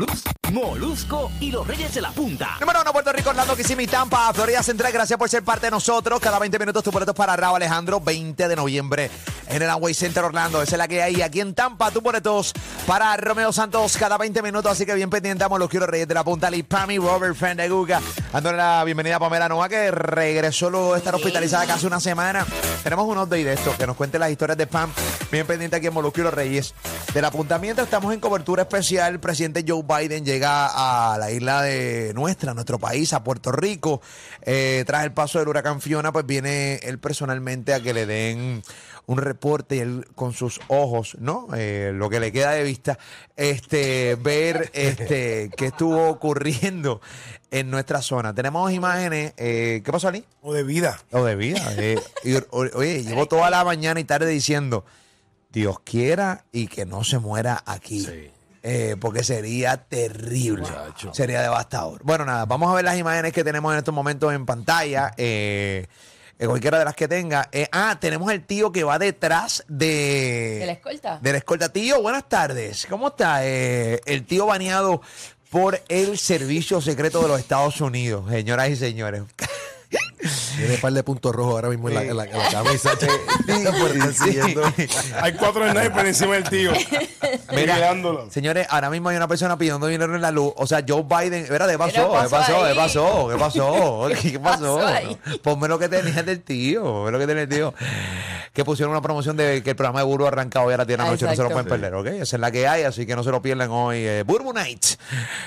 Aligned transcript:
Molusco, 0.00 0.30
Molusco 0.50 1.32
y 1.40 1.50
los 1.50 1.66
Reyes 1.66 1.94
de 1.94 2.00
la 2.00 2.10
Punta. 2.10 2.56
Número 2.58 2.80
uno, 2.80 2.90
Puerto 2.90 3.12
Rico, 3.12 3.28
Orlando, 3.28 3.54
Kissimmee, 3.54 3.86
Tampa, 3.86 4.32
Florida 4.32 4.62
Central. 4.62 4.92
Gracias 4.92 5.18
por 5.18 5.28
ser 5.28 5.44
parte 5.44 5.66
de 5.66 5.72
nosotros. 5.72 6.18
Cada 6.20 6.38
20 6.38 6.58
minutos 6.58 6.82
tu 6.82 6.90
boletos 6.90 7.14
para 7.14 7.36
Raúl 7.36 7.56
Alejandro, 7.56 8.00
20 8.00 8.48
de 8.48 8.56
noviembre 8.56 9.10
en 9.50 9.62
el 9.62 9.70
Amway 9.70 9.94
Center 9.94 10.24
Orlando. 10.24 10.62
Esa 10.62 10.76
es 10.76 10.78
la 10.78 10.88
que 10.88 11.02
hay. 11.02 11.22
Aquí 11.22 11.40
en 11.40 11.54
Tampa, 11.54 11.90
tu 11.90 12.00
boletos 12.00 12.52
para 12.86 13.16
Romeo 13.16 13.52
Santos 13.52 13.96
cada 13.96 14.16
20 14.16 14.42
minutos. 14.42 14.72
Así 14.72 14.86
que 14.86 14.94
bien 14.94 15.10
pendiente, 15.10 15.44
los 15.58 15.68
quiero 15.68 15.86
Reyes 15.86 16.08
de 16.08 16.14
la 16.14 16.24
Punta. 16.24 16.50
Pami, 16.68 16.98
Robert, 16.98 17.34
Friend 17.34 17.60
de 17.60 17.68
Guga. 17.68 18.00
Dándole 18.32 18.56
la 18.56 18.84
bienvenida 18.84 19.16
a 19.16 19.18
Pamela 19.18 19.48
Nova, 19.48 19.68
que 19.68 19.90
regresó 19.90 20.70
luego 20.70 20.92
de 20.92 20.98
estar 20.98 21.14
hospitalizada 21.14 21.66
casi 21.66 21.86
una 21.86 22.00
semana. 22.00 22.46
Tenemos 22.82 23.06
un 23.06 23.18
update 23.18 23.44
de 23.44 23.52
esto, 23.52 23.74
que 23.76 23.86
nos 23.86 23.96
cuente 23.96 24.18
las 24.18 24.30
historias 24.30 24.56
de 24.56 24.66
Pam. 24.66 24.90
Bien 25.30 25.46
pendiente 25.46 25.76
aquí 25.76 25.86
en 25.86 25.94
Molusco 25.94 26.30
Reyes 26.30 26.74
de 27.12 27.22
la 27.22 27.30
Punta. 27.30 27.58
Mientras 27.58 27.86
estamos 27.86 28.14
en 28.14 28.20
cobertura 28.20 28.62
especial, 28.62 29.14
el 29.14 29.20
presidente 29.20 29.64
Joe 29.66 29.82
Biden 29.82 30.24
llega 30.24 30.68
a 31.12 31.18
la 31.18 31.30
isla 31.30 31.62
de 31.62 32.12
nuestra, 32.14 32.54
nuestro 32.54 32.78
país, 32.78 33.12
a 33.12 33.24
Puerto 33.24 33.52
Rico. 33.52 34.00
Eh, 34.42 34.84
tras 34.86 35.04
el 35.04 35.12
paso 35.12 35.38
del 35.38 35.48
huracán 35.48 35.80
Fiona, 35.80 36.12
pues 36.12 36.26
viene 36.26 36.76
él 36.82 36.98
personalmente 36.98 37.74
a 37.74 37.80
que 37.80 37.92
le 37.92 38.06
den 38.06 38.62
un 39.06 39.18
y 39.70 39.78
él 39.78 40.06
con 40.14 40.32
sus 40.32 40.60
ojos, 40.68 41.16
¿no? 41.20 41.48
Eh, 41.56 41.92
lo 41.94 42.08
que 42.10 42.20
le 42.20 42.30
queda 42.32 42.52
de 42.52 42.62
vista, 42.64 42.98
este, 43.36 44.16
ver 44.16 44.70
este, 44.74 45.50
qué 45.56 45.66
estuvo 45.66 46.08
ocurriendo 46.08 47.00
en 47.50 47.70
nuestra 47.70 48.02
zona. 48.02 48.34
Tenemos 48.34 48.70
imágenes, 48.72 49.32
eh, 49.36 49.82
¿qué 49.84 49.90
pasó, 49.92 50.08
Ali? 50.08 50.24
O 50.42 50.52
de 50.52 50.62
vida. 50.62 50.98
O 51.10 51.24
de 51.24 51.34
vida. 51.36 51.60
eh, 51.76 51.98
y, 52.24 52.34
o- 52.36 52.44
oye, 52.74 53.02
llevo 53.02 53.26
toda 53.26 53.50
la 53.50 53.64
mañana 53.64 53.98
y 54.00 54.04
tarde 54.04 54.28
diciendo, 54.28 54.84
Dios 55.50 55.80
quiera 55.80 56.44
y 56.52 56.68
que 56.68 56.86
no 56.86 57.02
se 57.02 57.18
muera 57.18 57.62
aquí. 57.66 58.06
Eh, 58.62 58.96
porque 59.00 59.24
sería 59.24 59.78
terrible. 59.78 60.66
Sería 61.12 61.40
devastador. 61.40 62.02
Bueno, 62.04 62.26
nada, 62.26 62.44
vamos 62.44 62.70
a 62.70 62.74
ver 62.74 62.84
las 62.84 62.98
imágenes 62.98 63.32
que 63.32 63.42
tenemos 63.42 63.72
en 63.72 63.78
estos 63.78 63.94
momentos 63.94 64.34
en 64.34 64.44
pantalla. 64.44 65.12
Eh, 65.16 65.86
eh, 66.40 66.46
cualquiera 66.46 66.78
de 66.78 66.86
las 66.86 66.94
que 66.94 67.06
tenga. 67.06 67.50
Eh, 67.52 67.68
ah, 67.70 67.98
tenemos 68.00 68.32
el 68.32 68.42
tío 68.46 68.72
que 68.72 68.82
va 68.82 68.98
detrás 68.98 69.62
de. 69.68 70.56
¿De 70.60 70.66
la 70.66 70.72
escolta? 70.72 71.18
De 71.20 71.32
la 71.32 71.38
escolta. 71.38 71.68
Tío, 71.70 72.00
buenas 72.00 72.28
tardes. 72.30 72.86
¿Cómo 72.88 73.08
está? 73.08 73.46
Eh, 73.46 74.00
el 74.06 74.24
tío 74.24 74.46
baneado 74.46 75.02
por 75.50 75.82
el 75.88 76.16
Servicio 76.16 76.80
Secreto 76.80 77.20
de 77.20 77.28
los 77.28 77.40
Estados 77.40 77.82
Unidos, 77.82 78.30
señoras 78.30 78.70
y 78.70 78.76
señores. 78.76 79.22
Tiene 80.56 80.74
un 80.74 80.80
par 80.80 80.92
de 80.92 81.02
puntos 81.02 81.34
rojos 81.34 81.54
ahora 81.54 81.68
mismo 81.70 81.88
en 81.88 81.94
la, 81.94 82.02
en 82.04 82.16
la- 82.16 82.24
en 82.26 82.38
la 82.38 82.48
camisa. 82.50 82.90
Hay 85.22 85.32
cuatro 85.32 85.68
snipers 85.70 86.08
encima 86.08 86.34
del 86.34 86.44
tío. 86.48 86.72
Mira, 87.52 87.74
Mirándolo. 87.74 88.30
señores, 88.30 88.66
ahora 88.70 88.90
mismo 88.90 89.08
hay 89.08 89.16
una 89.16 89.26
persona 89.26 89.56
pidiendo 89.56 89.86
dinero 89.86 90.14
en 90.14 90.20
la 90.22 90.30
luz. 90.30 90.52
O 90.56 90.66
sea, 90.66 90.84
Joe 90.86 91.02
Biden, 91.04 91.46
¿verdad? 91.48 91.68
¿Qué 91.70 91.78
pasó? 91.78 92.12
¿Qué 92.22 92.28
pasó? 92.28 92.66
¿Qué 92.68 92.74
pasó? 92.74 93.28
¿Qué 93.30 93.36
pasó? 93.38 94.08
¿Qué 94.22 94.38
pasó? 94.38 94.80
Ponme 95.42 95.66
lo 95.68 95.78
que 95.78 95.88
tenía 95.88 96.22
del 96.22 96.42
tío. 96.42 97.04
Ve 97.04 97.10
lo 97.12 97.18
que 97.18 97.26
tenía 97.26 97.42
el 97.44 97.48
tío. 97.48 97.72
Que 98.52 98.64
pusieron 98.64 98.90
una 98.92 99.00
promoción 99.00 99.36
de 99.36 99.62
que 99.62 99.70
el 99.70 99.76
programa 99.76 100.00
de 100.00 100.06
Burbu 100.06 100.26
arranca 100.26 100.60
hoy 100.62 100.74
a 100.74 100.76
las 100.76 100.86
10 100.86 100.98
de 100.98 101.04
la 101.04 101.10
noche. 101.10 101.24
No 101.24 101.30
se 101.34 101.42
lo 101.42 101.48
pueden 101.50 101.66
perder, 101.80 101.94
¿ok? 101.94 102.06
Esa 102.22 102.36
es 102.36 102.40
la 102.40 102.50
que 102.50 102.68
hay, 102.68 102.82
así 102.82 103.06
que 103.06 103.16
no 103.16 103.24
se 103.24 103.30
lo 103.30 103.40
pierdan 103.40 103.70
hoy. 103.70 103.98
Eh, 103.98 104.24
Burbu 104.26 104.52
Night 104.52 104.84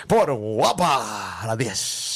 por 0.08 0.33
Guapa 0.33 1.41
a 1.41 1.47
las 1.47 1.58
10. 1.58 2.12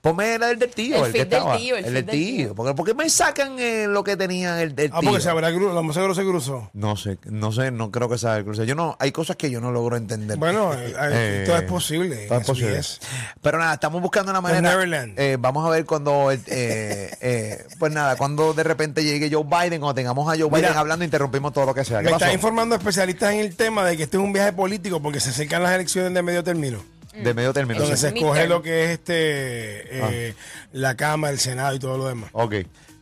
Ponme 0.00 0.38
la 0.38 0.48
del, 0.48 0.58
del 0.58 0.70
tío. 0.70 0.96
El 1.04 1.12
que 1.12 1.18
feed 1.18 1.26
del 1.28 1.38
estaba. 1.38 1.56
tío, 1.56 1.76
el 1.76 1.84
El 1.84 1.94
del 1.94 2.06
tío. 2.06 2.12
tío. 2.46 2.54
¿Por 2.54 2.66
qué, 2.68 2.74
por 2.74 2.86
qué 2.86 2.94
me 2.94 3.08
sacan 3.10 3.58
eh, 3.58 3.86
lo 3.88 4.04
que 4.04 4.16
tenía 4.16 4.62
el 4.62 4.74
del 4.74 4.90
Ah, 4.92 5.00
tío? 5.00 5.10
porque 5.10 5.22
se 5.22 5.30
habrá 5.30 5.50
cru- 5.50 5.72
lo 5.72 5.82
más 5.82 5.94
seguro 5.94 6.14
se 6.14 6.22
cruzó. 6.22 6.70
No 6.74 6.96
sé, 6.96 7.18
no 7.24 7.52
sé, 7.52 7.70
no 7.70 7.90
creo 7.90 8.08
que 8.08 8.18
sea 8.18 8.36
el 8.36 8.44
cruce. 8.44 8.66
Yo 8.66 8.74
no, 8.74 8.96
hay 9.00 9.12
cosas 9.12 9.36
que 9.36 9.50
yo 9.50 9.60
no 9.60 9.72
logro 9.72 9.96
entender. 9.96 10.36
Bueno, 10.36 10.72
eh, 10.74 10.94
Eh, 11.12 11.44
todo 11.46 11.56
es 11.56 11.62
posible. 11.62 12.26
todo 12.26 12.38
es 12.40 12.46
posible. 12.46 12.78
es. 12.78 13.00
Pero 13.42 13.58
nada, 13.58 13.74
estamos 13.74 14.00
buscando 14.02 14.30
una 14.30 14.40
manera. 14.40 14.76
Eh, 15.16 15.36
vamos 15.38 15.66
a 15.66 15.70
ver 15.70 15.84
cuando, 15.84 16.30
eh, 16.32 16.38
eh, 16.46 17.64
pues 17.78 17.92
nada, 17.92 18.16
cuando 18.16 18.52
de 18.54 18.62
repente 18.64 19.02
llegue 19.04 19.30
Joe 19.32 19.44
Biden, 19.44 19.80
cuando 19.80 19.94
tengamos 19.94 20.26
a 20.32 20.36
Joe 20.38 20.48
Mira. 20.50 20.68
Biden 20.68 20.76
hablando, 20.76 21.04
interrumpimos 21.04 21.52
todo 21.52 21.66
lo 21.66 21.74
que 21.74 21.84
sea. 21.84 21.98
¿Qué 21.98 22.06
Me 22.06 22.12
están 22.12 22.32
informando 22.32 22.74
especialistas 22.74 23.32
en 23.32 23.40
el 23.40 23.56
tema 23.56 23.84
de 23.84 23.96
que 23.96 24.04
este 24.04 24.16
es 24.16 24.22
un 24.22 24.32
viaje 24.32 24.52
político 24.52 25.00
porque 25.00 25.20
se 25.20 25.30
acercan 25.30 25.62
las 25.62 25.72
elecciones 25.72 26.12
de 26.14 26.22
medio 26.22 26.42
término. 26.44 26.78
De 27.22 27.34
medio 27.34 27.52
término. 27.52 27.84
Sí. 27.86 27.96
se 27.96 28.08
escoge 28.08 28.46
lo 28.46 28.62
que 28.62 28.84
es 28.84 28.90
este 28.90 30.28
eh, 30.28 30.34
la 30.72 30.96
Cámara, 30.96 31.32
el 31.32 31.38
Senado 31.40 31.74
y 31.74 31.78
todo 31.78 31.96
lo 31.98 32.06
demás. 32.06 32.30
Ok. 32.32 32.54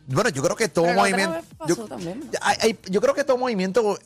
Bueno, 0.07 0.29
yo 0.29 0.43
creo 0.43 0.55
que 0.55 0.67
todo 0.69 0.85
Pero 0.85 0.95
la 0.97 1.01
otra 1.01 1.17
movimiento. 1.17 1.33
vez 1.47 1.57
pasó 1.57 1.75
Yo, 1.75 1.87
también. 1.87 2.29
hay- 2.41 2.57
hay- 2.61 2.79
yo 2.91 3.01
creo 3.01 3.15
que 3.15 3.23
todo 3.23 3.37
movimiento 3.39 3.97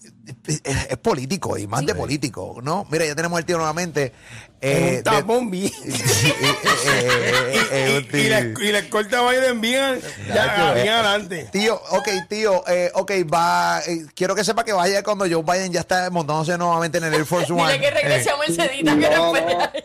es, 0.47 0.61
es- 0.63 0.87
es 0.91 0.97
político 0.97 1.57
y 1.57 1.67
más 1.67 1.85
de 1.85 1.93
político, 1.93 2.59
¿no? 2.63 2.87
Mira, 2.89 3.05
ya 3.05 3.15
tenemos 3.15 3.37
el 3.37 3.43
tío 3.45 3.57
nuevamente. 3.57 4.13
Es 4.61 4.77
eh, 4.77 4.97
un 4.97 5.03
tapón 5.03 5.49
bien. 5.49 5.71
eh, 5.85 5.89
eh, 5.89 6.55
eh, 6.65 7.53
eh, 7.71 8.07
eh, 8.11 8.17
y, 8.17 8.29
la, 8.29 8.41
tío. 8.41 8.59
y 8.67 8.71
la 8.71 8.79
escolta 8.79 9.29
Biden 9.29 9.61
bien, 9.61 10.01
ya, 10.27 10.73
bien 10.73 10.89
adelante. 10.89 11.47
Tío, 11.51 11.75
ok, 11.91 12.07
tío, 12.27 12.63
eh, 12.67 12.91
ok, 12.93 13.11
va. 13.33 13.79
eh, 13.87 14.05
quiero 14.15 14.35
que 14.35 14.43
sepa 14.43 14.63
que 14.63 14.73
vaya 14.73 15.01
cuando 15.03 15.25
Joe 15.29 15.43
Biden 15.43 15.71
ya 15.71 15.79
está 15.81 16.09
montándose 16.09 16.57
nuevamente 16.57 16.97
en 16.97 17.05
el 17.05 17.13
Air 17.13 17.25
Force 17.25 17.51
One. 17.53 17.71
Dile 17.73 17.79
que 17.79 17.91
regrese 17.91 18.29
Eh, 18.29 18.33
a 18.33 18.37
Mercedita 18.37 18.97
que 18.99 19.15
no. 19.15 19.33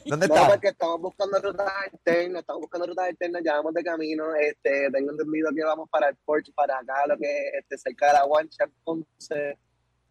¿Dónde 0.07 0.29
No, 0.29 0.35
está? 0.35 0.49
porque 0.49 0.69
estamos 0.69 1.01
buscando 1.01 1.39
rutas 1.41 1.67
alternas, 1.93 2.41
estamos 2.41 2.61
buscando 2.63 2.87
rutas 2.89 3.05
alternas, 3.09 3.43
ya 3.45 3.53
vamos 3.55 3.75
de 3.75 3.85
camino, 3.85 4.25
este, 4.35 4.91
tengo 4.93 5.13
entendido 5.13 5.51
que 5.55 5.63
vamos 5.65 5.89
para 5.89 6.09
el 6.09 6.17
Porsche, 6.25 6.53
para 6.53 6.79
acá, 6.79 6.95
lo 7.07 7.17
que 7.17 7.25
es 7.49 7.55
este, 7.61 7.79
cerca 7.79 8.09
de 8.09 8.13
la 8.15 8.25
Guancha, 8.25 8.65
entonces, 8.65 9.57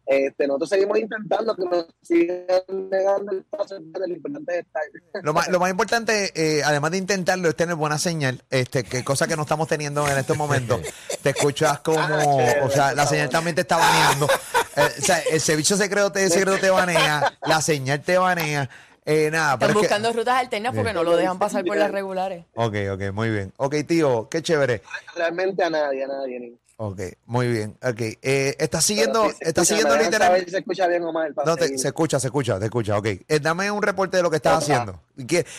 este, 0.06 0.46
nosotros 0.46 0.68
seguimos 0.70 0.98
intentando 0.98 1.56
que 1.56 1.64
nos 1.64 1.86
sigan 2.02 2.62
negando 2.90 3.32
el 3.32 3.42
paso, 3.44 3.76
pero 3.92 4.06
lo 4.06 4.14
importante 4.14 4.58
es 4.58 4.66
estar. 4.66 4.82
Lo 5.22 5.32
más, 5.32 5.48
lo 5.48 5.58
más 5.60 5.70
importante, 5.70 6.32
eh, 6.34 6.62
además 6.64 6.90
de 6.90 6.98
intentarlo, 6.98 7.48
es 7.48 7.56
tener 7.56 7.74
buena 7.74 7.98
señal, 7.98 8.42
este, 8.50 8.84
que 8.84 9.02
cosa 9.04 9.26
que 9.26 9.36
no 9.36 9.42
estamos 9.42 9.66
teniendo 9.68 10.06
en 10.08 10.18
estos 10.18 10.36
momentos. 10.36 10.80
Te 11.22 11.30
escuchas 11.30 11.80
como, 11.80 12.38
o 12.62 12.70
sea, 12.70 12.94
la 12.94 13.06
señal 13.06 13.28
también 13.30 13.54
te 13.54 13.62
está 13.62 13.76
baneando. 13.76 14.28
Eh, 14.76 14.88
o 14.98 15.02
sea, 15.02 15.20
el 15.30 15.40
servicio 15.40 15.76
secreto 15.76 16.10
te, 16.12 16.28
secreto 16.28 16.58
te 16.58 16.70
banea, 16.70 17.32
la 17.46 17.60
señal 17.60 18.00
te 18.02 18.18
banea. 18.18 18.68
Eh, 19.06 19.30
nada, 19.30 19.58
pero 19.58 19.68
Están 19.68 19.68
es 19.68 19.74
que- 19.74 19.78
buscando 19.94 20.12
rutas 20.18 20.34
alternas 20.40 20.74
porque 20.74 20.92
no 20.94 21.02
lo 21.04 21.14
dejan 21.16 21.38
pasar 21.38 21.62
por 21.64 21.76
las 21.76 21.90
regulares. 21.90 22.46
Ok, 22.54 22.74
ok, 22.92 23.12
muy 23.12 23.30
bien. 23.30 23.52
Ok, 23.58 23.74
tío, 23.86 24.28
qué 24.30 24.42
chévere. 24.42 24.82
Realmente 25.14 25.62
a 25.62 25.68
nadie, 25.70 26.04
a 26.04 26.08
nadie. 26.08 26.54
Ok, 26.76 27.00
muy 27.26 27.48
bien. 27.48 27.76
Ok, 27.82 28.00
eh, 28.20 28.56
¿estás 28.58 28.84
siguiendo, 28.84 29.26
se 29.30 29.30
estás 29.44 29.46
escucha, 29.48 29.64
siguiendo 29.64 29.96
literalmente? 29.96 30.44
si 30.46 30.50
se 30.50 30.58
escucha 30.58 30.88
bien 30.88 31.04
o 31.04 31.12
mal. 31.12 31.32
para 31.32 31.48
No, 31.50 31.56
te- 31.56 31.78
se 31.78 31.88
escucha, 31.88 32.18
se 32.18 32.26
escucha, 32.26 32.58
te 32.58 32.64
escucha, 32.64 32.98
ok. 32.98 33.06
Eh, 33.06 33.38
dame 33.40 33.70
un 33.70 33.80
reporte 33.82 34.16
de 34.16 34.22
lo 34.24 34.30
que 34.30 34.36
estás 34.36 34.58
haciendo. 34.58 35.00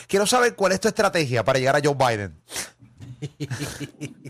Quiero 0.07 0.27
saber 0.27 0.55
cuál 0.55 0.73
es 0.73 0.81
tu 0.81 0.89
estrategia 0.89 1.43
para 1.43 1.57
llegar 1.57 1.75
a 1.77 1.81
Joe 1.83 1.95
Biden. 1.95 2.35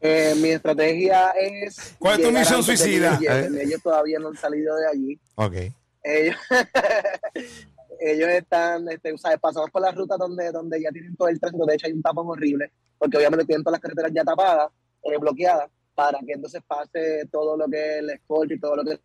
Eh, 0.00 0.34
mi 0.36 0.50
estrategia 0.50 1.30
es. 1.30 1.94
¿Cuál 1.98 2.20
es 2.20 2.26
tu 2.26 2.32
misión 2.32 2.62
suicida? 2.62 3.18
lleguen. 3.18 3.58
Ellos 3.60 3.82
todavía 3.82 4.18
no 4.18 4.28
han 4.28 4.36
salido 4.36 4.74
de 4.76 4.86
allí. 4.88 5.20
Ok. 5.34 5.54
ellos, 6.02 6.36
ellos 8.00 8.28
están, 8.28 8.88
este, 8.88 9.16
¿sabes? 9.18 9.38
pasamos 9.40 9.70
por 9.70 9.82
las 9.82 9.94
rutas 9.94 10.18
donde, 10.18 10.50
donde 10.52 10.80
ya 10.80 10.90
tienen 10.90 11.16
todo 11.16 11.28
el 11.28 11.40
tránsito, 11.40 11.64
de 11.66 11.74
hecho 11.74 11.86
hay 11.86 11.92
un 11.92 12.02
tapón 12.02 12.28
horrible, 12.28 12.70
porque 12.98 13.16
obviamente 13.16 13.44
tienen 13.46 13.64
todas 13.64 13.74
las 13.78 13.80
carreteras 13.80 14.12
ya 14.14 14.24
tapadas, 14.24 14.68
eh, 15.02 15.16
bloqueadas, 15.18 15.68
para 15.96 16.18
que 16.20 16.32
entonces 16.34 16.62
pase 16.64 17.26
todo 17.32 17.56
lo 17.56 17.66
que 17.66 17.94
es 17.94 17.98
el 17.98 18.10
escolta 18.10 18.54
y 18.54 18.60
todo 18.60 18.76
lo 18.76 18.84
que... 18.84 19.00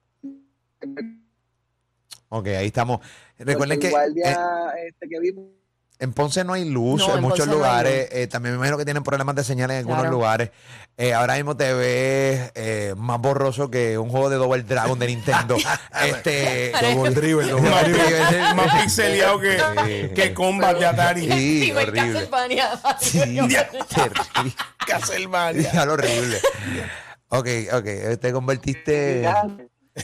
Ok, 2.30 2.48
ahí 2.48 2.68
estamos. 2.68 3.00
Recuerden 3.40 3.80
que 3.80 3.88
eh, 3.88 4.36
este 4.88 5.10
que 5.10 5.20
vimos, 5.20 5.46
en 6.02 6.14
Ponce 6.14 6.44
no 6.44 6.54
hay 6.54 6.68
luz 6.68 7.00
No, 7.02 7.12
en, 7.12 7.18
en 7.18 7.22
muchos 7.22 7.40
Ponce 7.40 7.46
no 7.46 7.52
hay 7.54 7.58
lugares. 7.60 8.10
Eh, 8.12 8.26
también 8.28 8.54
me 8.54 8.58
imagino 8.58 8.76
que 8.78 8.86
tienen 8.86 9.04
problemas 9.04 9.36
de 9.36 9.44
señal 9.44 9.70
en 9.70 9.78
algunos 9.78 10.02
Claro. 10.02 10.16
lugares. 10.16 10.50
Eh, 10.98 11.14
ahora 11.14 11.36
mismo 11.36 11.56
te 11.56 11.72
ves 11.74 12.52
eh, 12.56 12.96
más 12.98 13.20
borroso 13.22 13.70
que 13.70 14.00
un 14.00 14.10
juego 14.10 14.32
de 14.32 14.38
Double 14.38 14.64
Dragon 14.64 14.98
de 14.98 15.08
Nintendo. 15.08 15.58
este, 16.04 16.72
Double 16.96 17.12
Driver, 17.12 17.48
Double 17.50 17.70
Más, 17.70 17.84
Driver. 17.84 18.56
más 18.56 18.82
pixeleado 18.82 19.40
que, 19.40 20.12
que 20.16 20.34
Combat 20.34 20.76
de 20.80 20.86
Atari. 20.88 21.32
Sí, 21.32 21.72
horrible. 21.76 22.28
Sí, 23.00 23.20
terrible. 23.20 23.68
Castlevania. 24.92 25.72
Ya, 25.74 25.86
lo 25.86 25.94
horrible. 25.94 26.40
Ok, 27.30 27.48
ok. 27.74 28.20
Te 28.20 28.32
convertiste. 28.34 29.28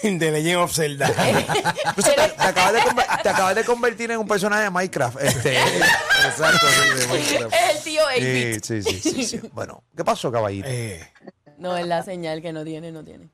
De 0.04 0.32
Legend 0.32 0.58
of 0.58 0.74
Zelda. 0.76 1.08
Te, 1.96 2.14
te 2.14 2.22
acabas 2.44 2.74
de 2.74 2.80
conver- 2.82 3.22
te 3.24 3.30
acabas 3.30 3.56
de 3.56 3.64
convertir 3.64 4.12
en 4.12 4.20
un 4.20 4.28
personaje 4.28 4.64
de 4.64 4.70
Minecraft. 4.70 5.18
Este, 5.22 5.58
exacto, 6.26 6.68
sí, 6.68 7.00
de 7.00 7.08
Minecraft. 7.08 7.54
Es 7.56 7.76
el 7.78 7.84
tío 7.84 8.02
Sí, 8.14 8.22
8-bit. 8.22 8.64
sí, 8.66 8.82
sí, 8.84 9.00
sí, 9.00 9.24
sí. 9.26 9.42
Bueno, 9.54 9.84
¿qué 9.96 10.04
pasó, 10.04 10.30
caballito? 10.32 10.68
Eh, 10.70 11.10
No, 11.58 11.78
es 11.78 11.88
la 11.88 12.04
señal 12.04 12.42
que 12.42 12.52
no 12.52 12.66
tiene, 12.66 12.92
no 12.92 13.04
tiene. 13.04 13.30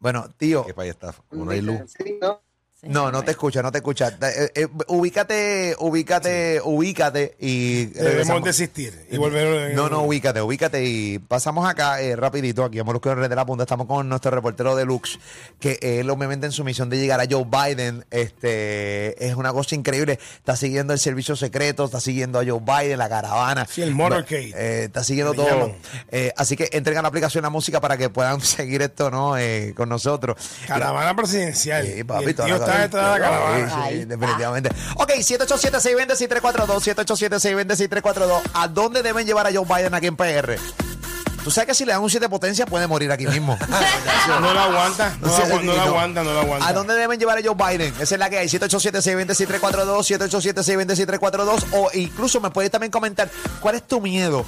Bueno, 0.00 0.28
tío, 0.36 0.64
Que 0.66 0.74
para 0.74 0.84
allá 0.84 0.92
está. 0.92 1.14
Como 1.28 1.44
no 1.44 1.50
hay 1.52 1.60
luz. 1.60 1.92
Sí, 1.96 2.18
¿no? 2.20 2.42
No, 2.82 3.12
no 3.12 3.22
te 3.22 3.32
escucha, 3.32 3.62
no 3.62 3.70
te 3.70 3.78
escucha. 3.78 4.16
Eh, 4.22 4.50
eh, 4.54 4.66
ubícate, 4.88 5.76
ubícate, 5.78 6.60
ubícate 6.64 7.36
y 7.38 7.86
Debemos 7.86 8.04
regresamos. 8.10 8.44
desistir 8.44 9.06
y 9.10 9.18
volver. 9.18 9.74
No, 9.74 9.90
no, 9.90 10.02
ubícate, 10.02 10.40
ubícate 10.40 10.84
y 10.86 11.18
pasamos 11.18 11.68
acá 11.68 12.00
eh, 12.00 12.16
rapidito, 12.16 12.64
aquí 12.64 12.78
a 12.78 12.84
Molusco 12.84 13.14
Red 13.14 13.28
de 13.28 13.36
la 13.36 13.44
Punta, 13.44 13.64
estamos 13.64 13.86
con 13.86 14.08
nuestro 14.08 14.30
reportero 14.30 14.76
Deluxe, 14.76 15.18
que 15.58 15.78
él 15.82 16.08
obviamente 16.08 16.46
en 16.46 16.52
su 16.52 16.64
misión 16.64 16.88
de 16.88 16.98
llegar 16.98 17.20
a 17.20 17.24
Joe 17.30 17.44
Biden, 17.44 18.06
este, 18.10 19.26
es 19.26 19.34
una 19.34 19.52
cosa 19.52 19.74
increíble, 19.74 20.18
está 20.38 20.56
siguiendo 20.56 20.94
el 20.94 20.98
servicio 20.98 21.36
secreto, 21.36 21.84
está 21.84 22.00
siguiendo 22.00 22.40
a 22.40 22.44
Joe 22.46 22.60
Biden, 22.60 22.98
la 22.98 23.10
caravana. 23.10 23.66
Sí, 23.70 23.82
el 23.82 23.94
motorcade. 23.94 24.52
Eh, 24.56 24.84
está 24.84 25.04
siguiendo 25.04 25.34
todo. 25.34 25.74
Eh, 26.10 26.32
así 26.36 26.56
que 26.56 26.70
entregan 26.72 27.02
la 27.02 27.08
aplicación 27.08 27.42
La 27.42 27.50
Música 27.50 27.80
para 27.80 27.98
que 27.98 28.08
puedan 28.08 28.40
seguir 28.40 28.80
esto, 28.80 29.10
¿no? 29.10 29.36
Eh, 29.36 29.74
con 29.76 29.88
nosotros. 29.90 30.36
Caravana 30.66 31.14
presidencial. 31.14 31.86
Sí, 31.86 32.00
Y 32.00 32.04
está 32.70 32.82
detrás 32.82 33.14
de 33.14 33.18
la 33.20 33.24
caravana. 33.30 33.88
Sí, 33.88 33.98
sí, 33.98 34.04
definitivamente. 34.04 34.70
Ok, 34.96 35.10
787-620-6342, 35.10 36.94
787-620-6342. 37.06 38.40
¿A 38.54 38.68
dónde 38.68 39.02
deben 39.02 39.26
llevar 39.26 39.46
a 39.46 39.50
Joe 39.52 39.64
Biden 39.64 39.94
aquí 39.94 40.06
en 40.06 40.16
PR? 40.16 40.56
Tú 41.42 41.50
sabes 41.50 41.68
que 41.68 41.74
si 41.74 41.86
le 41.86 41.92
dan 41.92 42.02
un 42.02 42.10
7 42.10 42.28
potencia 42.28 42.66
puede 42.66 42.86
morir 42.86 43.10
aquí 43.10 43.26
mismo. 43.26 43.58
No 44.40 44.52
la 44.54 44.64
aguanta, 44.64 45.16
no, 45.20 45.28
Sí, 45.34 45.42
la, 45.42 45.48
agu- 45.54 45.62
no 45.62 45.72
la 45.74 45.84
no. 45.84 45.90
aguanta, 45.90 46.22
no 46.22 46.34
la 46.34 46.40
aguanta. 46.42 46.68
¿A 46.68 46.72
dónde 46.74 46.94
deben 46.94 47.18
llevar 47.18 47.38
a 47.38 47.40
Joe 47.42 47.54
Biden? 47.56 47.94
Esa 47.98 48.14
es 48.14 48.18
la 48.18 48.28
que 48.30 48.38
hay. 48.38 48.46
787-620-6342, 48.48 50.18
787-620-6342. 50.54 51.64
O 51.72 51.90
incluso 51.94 52.40
me 52.40 52.50
puedes 52.50 52.70
también 52.70 52.90
comentar 52.90 53.30
cuál 53.60 53.74
es 53.76 53.82
tu 53.86 54.00
miedo 54.00 54.44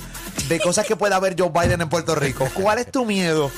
de 0.48 0.60
cosas 0.60 0.86
que 0.86 0.94
pueda 0.94 1.16
haber 1.16 1.34
Joe 1.38 1.50
Biden 1.50 1.80
en 1.80 1.88
Puerto 1.88 2.14
Rico. 2.14 2.46
¿Cuál 2.54 2.78
es 2.78 2.90
tu 2.92 3.04
miedo 3.06 3.50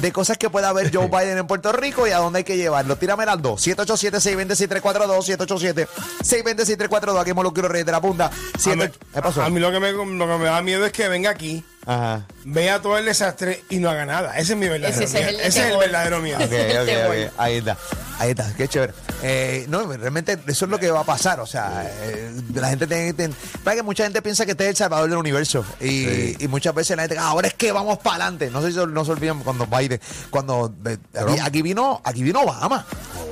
de 0.00 0.12
cosas 0.12 0.38
que 0.38 0.50
pueda 0.50 0.68
haber 0.70 0.94
Joe 0.94 1.08
Biden 1.08 1.38
en 1.38 1.46
Puerto 1.46 1.72
Rico 1.72 2.06
y 2.06 2.10
a 2.10 2.18
dónde 2.18 2.38
hay 2.38 2.44
que 2.44 2.56
llevarlo? 2.56 2.96
Tírame 2.96 3.24
las 3.26 3.40
dos. 3.40 3.66
787-620-6342, 3.66 5.86
787-620-6342. 6.20 7.20
Aquí 7.20 7.30
en 7.30 7.36
Moloquiro 7.36 7.68
Reyes 7.68 7.86
de 7.86 7.92
la 7.92 8.00
Punta. 8.00 8.26
A 8.26 8.58
Siete- 8.58 8.88
mí, 8.88 8.94
¿Qué 9.14 9.22
pasó? 9.22 9.42
a 9.42 9.50
mí 9.50 9.60
lo 9.60 9.70
que, 9.70 9.80
me, 9.80 9.92
lo 9.92 10.02
que 10.04 10.38
me 10.38 10.44
da 10.44 10.62
miedo 10.62 10.84
es 10.86 10.92
que 10.92 11.08
venga 11.08 11.30
aquí, 11.30 11.64
Ajá. 11.86 12.26
vea 12.44 12.80
todo 12.80 12.98
el 12.98 13.04
desastre 13.04 13.64
y 13.70 13.78
no 13.78 13.90
haga 13.90 14.06
nada. 14.06 14.38
Ese 14.38 14.52
es 14.52 14.58
mi 14.58 14.68
verdadero 14.68 15.02
Ese 15.02 15.04
es 15.04 15.14
el 15.14 15.24
miedo. 15.34 15.38
Ese 15.48 15.60
es 15.66 15.72
el 15.72 15.78
verdadero 15.78 16.18
miedo. 16.20 16.38
Ok, 16.44 16.52
El 16.52 16.78
ok, 16.78 16.86
temor. 16.86 17.16
ok. 17.28 17.32
Ahí 17.38 17.56
está. 17.56 17.76
Ahí 18.18 18.30
está. 18.30 18.52
Qué 18.56 18.68
chévere. 18.68 18.92
Eh, 19.22 19.66
no, 19.68 19.82
realmente 19.86 20.38
eso 20.46 20.64
es 20.64 20.70
lo 20.70 20.78
que 20.78 20.90
va 20.90 21.00
a 21.00 21.04
pasar. 21.04 21.40
O 21.40 21.46
sea, 21.46 21.84
eh, 22.02 22.30
la 22.54 22.68
gente 22.70 22.86
tiene 22.86 23.14
que. 23.14 23.30
Para 23.62 23.76
que 23.76 23.82
mucha 23.82 24.04
gente 24.04 24.22
piensa 24.22 24.44
que 24.46 24.52
este 24.52 24.64
es 24.64 24.70
el 24.70 24.76
salvador 24.76 25.08
del 25.10 25.18
universo. 25.18 25.64
Y, 25.80 26.42
y 26.42 26.48
muchas 26.48 26.74
veces 26.74 26.96
la 26.96 27.02
gente. 27.02 27.18
"Ah, 27.18 27.28
ahora 27.28 27.48
es 27.48 27.54
que 27.54 27.70
vamos 27.72 27.98
para 27.98 28.16
adelante. 28.24 28.50
No 28.50 28.62
sé 28.62 28.72
si 28.72 28.78
no 28.78 29.04
se 29.04 29.10
olvidan 29.12 29.42
cuando 29.42 29.66
Biden. 29.66 30.00
Cuando. 30.30 30.72
eh, 30.86 30.96
aquí, 31.14 31.38
aquí 31.40 31.62
vino 31.62 32.00
aquí 32.04 32.22
vino 32.22 32.40
Obama. 32.40 32.86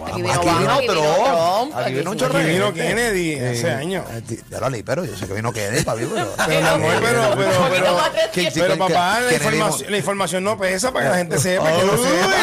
Aquí 0.06 0.22
vino 0.22 0.32
Aquí 0.34 0.46
Obama, 0.46 0.60
vino 0.60 0.72
aquí 0.72 0.80
vino 0.88 0.92
Trump. 0.94 1.24
Trump, 1.24 1.76
Aquí 1.78 1.94
vino 1.94 2.10
un 2.10 2.22
Aquí 2.24 2.46
vino. 2.48 2.72
Kennedy 2.74 3.34
hace 3.36 3.66
Eh, 3.68 3.72
años. 3.74 4.04
eh, 4.10 4.40
Ya 4.50 4.60
lo 4.60 4.68
leí, 4.70 4.82
pero 4.82 5.04
yo 5.04 5.16
sé 5.16 5.26
que 5.26 5.34
vino 5.34 5.52
Kennedy, 5.52 5.84
papi. 5.84 6.02
Pero, 6.12 6.34
Pero, 6.46 6.60
mi 6.60 6.66
amor, 6.68 6.92
pero, 7.02 7.20
pero, 7.36 7.50
Un 7.50 7.56
poquito 7.56 7.70
pero, 7.70 7.96
más 7.96 8.12
de 8.12 8.20
¿Quién- 8.32 8.52
pero 8.54 8.66
quién- 8.66 8.78
papá, 8.78 9.20
la 9.20 9.32
información, 9.34 9.90
la 9.90 9.96
información 9.98 10.44
no 10.44 10.58
pesa 10.58 10.92
para 10.92 11.04
que 11.06 11.10
la 11.12 11.16
gente 11.18 11.38
sepa. 11.38 11.70
que 11.72 11.84
no 11.84 11.96
sepa. 11.96 12.38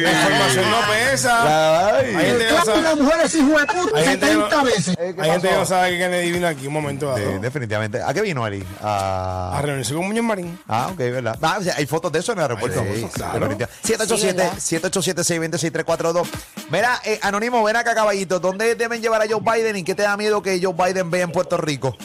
La 0.00 0.10
información 0.12 0.70
no 0.70 0.76
pesa. 0.88 1.96
Ay. 1.98 2.14
Hay 2.14 2.26
gente 2.26 2.48
que 2.74 2.80
no 2.80 2.88
sabe. 2.88 3.02
mujeres 3.02 3.34
hijo 3.34 3.58
de 3.58 3.66
puta 3.66 3.98
Hay 3.98 4.04
gente 4.04 4.26
que 4.26 4.34
no- 4.34 4.44
70 4.44 4.62
veces. 4.64 4.88
Eh, 4.98 5.12
¿qué 5.16 5.22
Hay 5.22 5.30
gente 5.30 5.48
que 5.48 5.54
no 5.54 5.64
sabe 5.66 5.90
que 5.90 5.98
Kennedy 5.98 6.32
vino 6.32 6.46
aquí 6.48 6.66
un 6.66 6.72
momento 6.72 7.06
dado. 7.06 7.18
Sí, 7.18 7.38
definitivamente. 7.40 8.02
¿A 8.02 8.12
qué 8.14 8.22
vino 8.22 8.46
Eli? 8.46 8.64
A, 8.82 9.58
A 9.58 9.62
reunirse 9.62 9.94
con 9.94 10.06
Muñoz 10.06 10.24
Marín. 10.24 10.58
Ah, 10.68 10.88
ok, 10.92 10.98
¿verdad? 10.98 11.38
Ah, 11.42 11.56
o 11.60 11.62
sea, 11.62 11.74
hay 11.76 11.86
fotos 11.86 12.10
de 12.12 12.18
eso 12.20 12.32
en 12.32 12.38
el 12.38 12.42
aeropuerto. 12.42 12.82
Sí, 12.82 13.06
claro. 13.12 13.40
Definitivamente. 13.40 13.68
Sí, 13.82 13.92
787 13.94 14.36
¿verdad? 14.36 14.58
787-620-6342. 14.58 16.28
Mira, 16.70 17.00
eh, 17.04 17.18
Anónimo, 17.22 17.62
ven 17.64 17.76
acá, 17.76 17.94
caballito. 17.94 18.40
¿Dónde 18.40 18.74
deben 18.74 19.00
llevar 19.02 19.22
a 19.22 19.26
Joe 19.28 19.40
Biden 19.40 19.76
y 19.76 19.84
qué 19.84 19.94
te 19.94 20.02
da 20.02 20.16
miedo 20.16 20.42
que 20.42 20.60
Joe 20.62 20.74
Biden 20.74 21.10
vea 21.10 21.24
en 21.24 21.32
Puerto 21.32 21.56
Rico? 21.56 21.96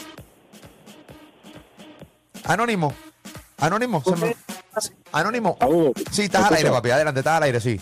Anónimo. 2.44 2.94
Anónimo. 3.58 4.02
Anónimo. 5.12 5.56
Sí, 6.10 6.22
estás 6.24 6.44
al 6.46 6.54
aire, 6.54 6.70
papi. 6.70 6.90
Adelante, 6.90 7.20
estás 7.20 7.36
al 7.38 7.42
aire, 7.44 7.60
sí. 7.60 7.80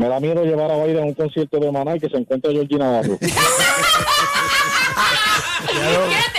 Me 0.00 0.08
da 0.08 0.18
miedo 0.18 0.42
llevar 0.44 0.70
a 0.70 0.82
Biden 0.82 1.02
a 1.02 1.06
un 1.08 1.12
concierto 1.12 1.58
de 1.58 1.70
Maná 1.70 1.94
y 1.94 2.00
que 2.00 2.08
se 2.08 2.16
encuentre 2.16 2.52
Georgie 2.52 2.78
Navarro. 2.78 3.18
¿Qué 3.20 3.28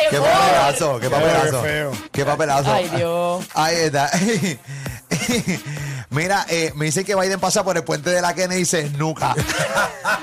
Qué 0.09 0.17
papelazo, 0.17 0.99
qué 0.99 1.09
papelazo. 1.11 1.61
Qué 1.61 1.69
feo. 1.69 1.91
Qué 2.11 2.25
papelazo. 2.25 2.73
Ay, 2.73 2.89
Dios. 2.89 3.45
Ahí 3.53 3.75
está. 3.75 4.09
Mira, 6.09 6.43
eh, 6.49 6.71
me 6.73 6.85
dicen 6.85 7.05
que 7.05 7.13
Biden 7.13 7.39
pasa 7.39 7.63
por 7.63 7.77
el 7.77 7.83
puente 7.83 8.09
de 8.09 8.23
la 8.23 8.33
Kennedy 8.33 8.61
y 8.61 8.65
se 8.65 8.79
esnuca. 8.79 9.35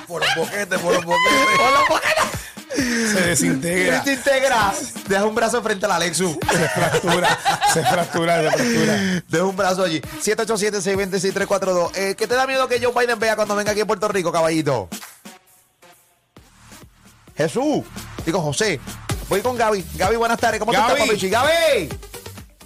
por 0.09 0.21
los 0.21 0.35
boquetes, 0.35 0.81
por 0.81 0.95
los 0.95 1.05
boquetes. 1.05 1.59
por 1.59 1.71
los 1.71 1.89
boquetes. 1.89 3.13
Se 3.13 3.21
desintegra. 3.21 4.03
Se 4.03 4.15
integra. 4.15 4.75
Deja 5.09 5.25
un 5.25 5.35
brazo 5.35 5.63
frente 5.63 5.87
a 5.87 5.89
la 5.89 5.99
Lexus. 5.99 6.37
Se 6.51 6.69
fractura. 6.69 7.39
Se 7.73 7.83
fractura, 7.83 8.43
se 8.43 8.51
fractura. 8.51 9.23
Deja 9.29 9.45
un 9.45 9.57
brazo 9.57 9.83
allí. 9.85 10.01
787-620-6342. 10.01 11.91
Eh, 11.97 12.15
¿Qué 12.17 12.27
te 12.27 12.35
da 12.35 12.47
miedo 12.47 12.69
que 12.69 12.79
Joe 12.83 12.93
Biden 12.95 13.19
vea 13.19 13.35
cuando 13.35 13.57
venga 13.57 13.73
aquí 13.73 13.81
a 13.81 13.87
Puerto 13.87 14.07
Rico, 14.09 14.31
caballito? 14.31 14.89
Jesús. 17.37 17.85
Digo, 18.27 18.41
José. 18.41 18.81
Voy 19.29 19.41
con 19.41 19.57
Gaby. 19.57 19.85
Gaby, 19.95 20.17
buenas 20.17 20.39
tardes. 20.39 20.59
¿Cómo 20.61 20.73
Gaby. 20.73 20.87
tú 20.87 20.93
estás, 20.93 21.07
papichi? 21.09 21.31
Gaby. 21.31 21.89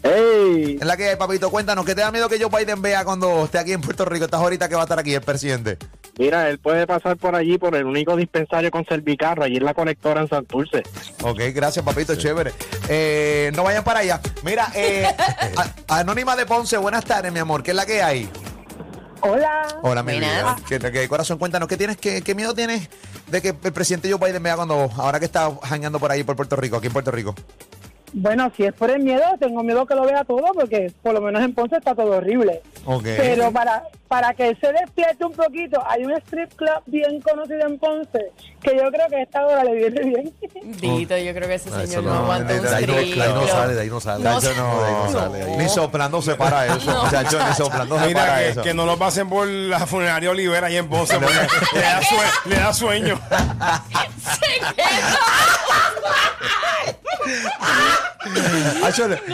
¡Ey! 0.02 0.78
Es 0.80 0.86
la 0.86 0.96
que 0.96 1.10
hay, 1.10 1.16
papito. 1.16 1.50
Cuéntanos, 1.50 1.84
¿qué 1.84 1.94
te 1.94 2.00
da 2.00 2.10
miedo 2.10 2.28
que 2.28 2.40
Joe 2.42 2.50
Biden 2.64 2.82
vea 2.82 3.04
cuando 3.04 3.44
esté 3.44 3.58
aquí 3.58 3.72
en 3.72 3.80
Puerto 3.80 4.04
Rico? 4.04 4.24
Estás 4.24 4.40
ahorita 4.40 4.68
que 4.68 4.74
va 4.74 4.80
a 4.82 4.84
estar 4.84 4.98
aquí 4.98 5.14
el 5.14 5.20
presidente. 5.20 5.78
Mira, 6.18 6.48
él 6.50 6.58
puede 6.58 6.86
pasar 6.86 7.16
por 7.16 7.34
allí 7.34 7.56
por 7.56 7.74
el 7.74 7.86
único 7.86 8.16
dispensario 8.16 8.70
con 8.70 8.84
Servicarro, 8.84 9.44
allí 9.44 9.56
en 9.56 9.64
la 9.64 9.72
conectora 9.74 10.20
en 10.20 10.28
Santurce. 10.28 10.82
Ok, 11.22 11.40
gracias, 11.54 11.84
papito, 11.84 12.14
chévere. 12.16 12.52
Eh, 12.88 13.50
no 13.54 13.62
vayan 13.64 13.82
para 13.82 14.00
allá. 14.00 14.20
Mira, 14.44 14.68
eh, 14.74 15.06
a- 15.88 15.98
Anónima 16.00 16.36
de 16.36 16.44
Ponce, 16.46 16.76
buenas 16.76 17.04
tardes, 17.04 17.32
mi 17.32 17.38
amor. 17.38 17.62
¿Qué 17.62 17.70
es 17.70 17.76
la 17.76 17.86
que 17.86 18.02
hay? 18.02 18.28
Hola. 19.22 19.68
Hola, 19.82 20.02
mi 20.02 20.18
vida. 20.18 20.56
¿Qué, 20.68 20.78
qué 20.78 21.08
corazón? 21.08 21.38
Cuéntanos, 21.38 21.68
¿qué 21.68 21.76
tienes, 21.76 21.96
qué, 21.96 22.22
qué 22.22 22.34
miedo 22.34 22.54
tienes 22.54 22.88
de 23.28 23.40
que 23.40 23.48
el 23.62 23.72
presidente 23.72 24.10
Joe 24.12 24.18
Biden 24.26 24.42
vea 24.42 24.56
cuando, 24.56 24.90
ahora 24.96 25.18
que 25.18 25.24
está 25.26 25.50
jangueando 25.62 25.98
por 26.00 26.10
ahí 26.10 26.24
por 26.24 26.36
Puerto 26.36 26.56
Rico, 26.56 26.76
aquí 26.76 26.88
en 26.88 26.92
Puerto 26.92 27.10
Rico? 27.12 27.34
Bueno, 28.14 28.52
si 28.56 28.64
es 28.64 28.72
por 28.74 28.90
el 28.90 29.02
miedo, 29.02 29.22
tengo 29.40 29.62
miedo 29.62 29.86
que 29.86 29.94
lo 29.94 30.02
vea 30.04 30.22
todo 30.24 30.44
porque 30.54 30.92
por 31.02 31.14
lo 31.14 31.20
menos 31.22 31.42
en 31.42 31.54
Ponce 31.54 31.76
está 31.76 31.94
todo 31.94 32.18
horrible. 32.18 32.60
Ok. 32.84 33.04
Pero 33.04 33.50
para 33.52 33.84
para 34.08 34.34
que 34.34 34.48
él 34.48 34.58
se 34.60 34.70
despierte 34.70 35.24
un 35.24 35.32
poquito, 35.32 35.82
hay 35.88 36.04
un 36.04 36.12
strip 36.18 36.52
club 36.54 36.82
bien 36.84 37.18
conocido 37.22 37.66
en 37.66 37.78
Ponce 37.78 38.30
que 38.60 38.76
yo 38.76 38.90
creo 38.92 39.08
que 39.08 39.16
a 39.16 39.22
esta 39.22 39.46
hora 39.46 39.64
le 39.64 39.74
viene 39.74 40.00
bien. 40.02 40.34
Dito, 40.80 41.16
yo 41.16 41.32
creo 41.32 41.48
que 41.48 41.54
ese 41.54 41.70
No, 41.70 41.78
eso 41.80 41.86
señor 41.86 42.04
no, 42.04 42.12
no, 42.14 42.20
aguanta 42.20 42.52
un 42.54 42.60
de 42.62 42.68
ahí 42.68 42.86
no- 42.86 42.92
strip 42.98 43.14
de 43.16 43.22
ahí 43.22 43.32
no 43.32 43.48
sale, 43.48 43.74
de 43.74 43.80
ahí 43.80 43.88
no 43.88 44.00
sale. 44.00 44.24
No, 44.24 44.40
Chacho, 44.40 44.54
no, 44.62 44.82
de 44.82 44.86
ahí 44.88 44.94
no 45.04 45.12
sale, 45.12 45.42
ahí. 45.42 45.56
Ni 45.56 45.68
soplando 45.70 46.20
se 46.20 46.34
para 46.34 46.66
eso. 46.76 46.92
No. 46.92 47.10
Chacho, 47.10 47.38
ni 47.48 47.54
soplando 47.54 47.98
se 47.98 48.06
Mira, 48.08 48.20
para 48.20 48.38
que, 48.38 48.48
eso. 48.50 48.62
que 48.62 48.74
no 48.74 48.84
lo 48.84 48.98
pasen 48.98 49.28
por 49.30 49.46
la 49.48 49.86
funeraria 49.86 50.30
Olivera 50.30 50.66
ahí 50.66 50.76
en 50.76 50.88
Ponce 50.90 51.18
porque 51.18 51.32
le, 51.74 51.80
da 51.80 52.02
sue- 52.02 52.50
le 52.50 52.56
da 52.56 52.72
sueño. 52.74 53.18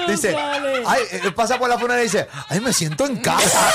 Dice, 0.09 0.37
ay, 0.87 1.03
eh, 1.13 1.31
pasa 1.35 1.59
por 1.59 1.69
la 1.69 1.79
funeraria 1.79 2.05
y 2.05 2.07
dice, 2.07 2.29
ay, 2.49 2.61
me 2.61 2.73
siento 2.73 3.07
en 3.07 3.19
casa. 3.19 3.73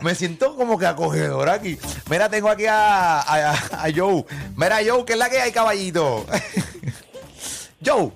me 0.00 0.14
siento 0.14 0.56
como 0.56 0.78
que 0.78 0.86
acogedor 0.86 1.48
aquí. 1.48 1.78
Mira, 2.10 2.28
tengo 2.28 2.48
aquí 2.48 2.66
a, 2.66 3.20
a, 3.20 3.50
a 3.52 3.86
Joe. 3.94 4.24
Mira, 4.56 4.78
Joe, 4.86 5.04
¿qué 5.04 5.12
es 5.12 5.18
la 5.18 5.30
que 5.30 5.40
hay, 5.40 5.52
caballito? 5.52 6.26
Joe. 7.84 8.12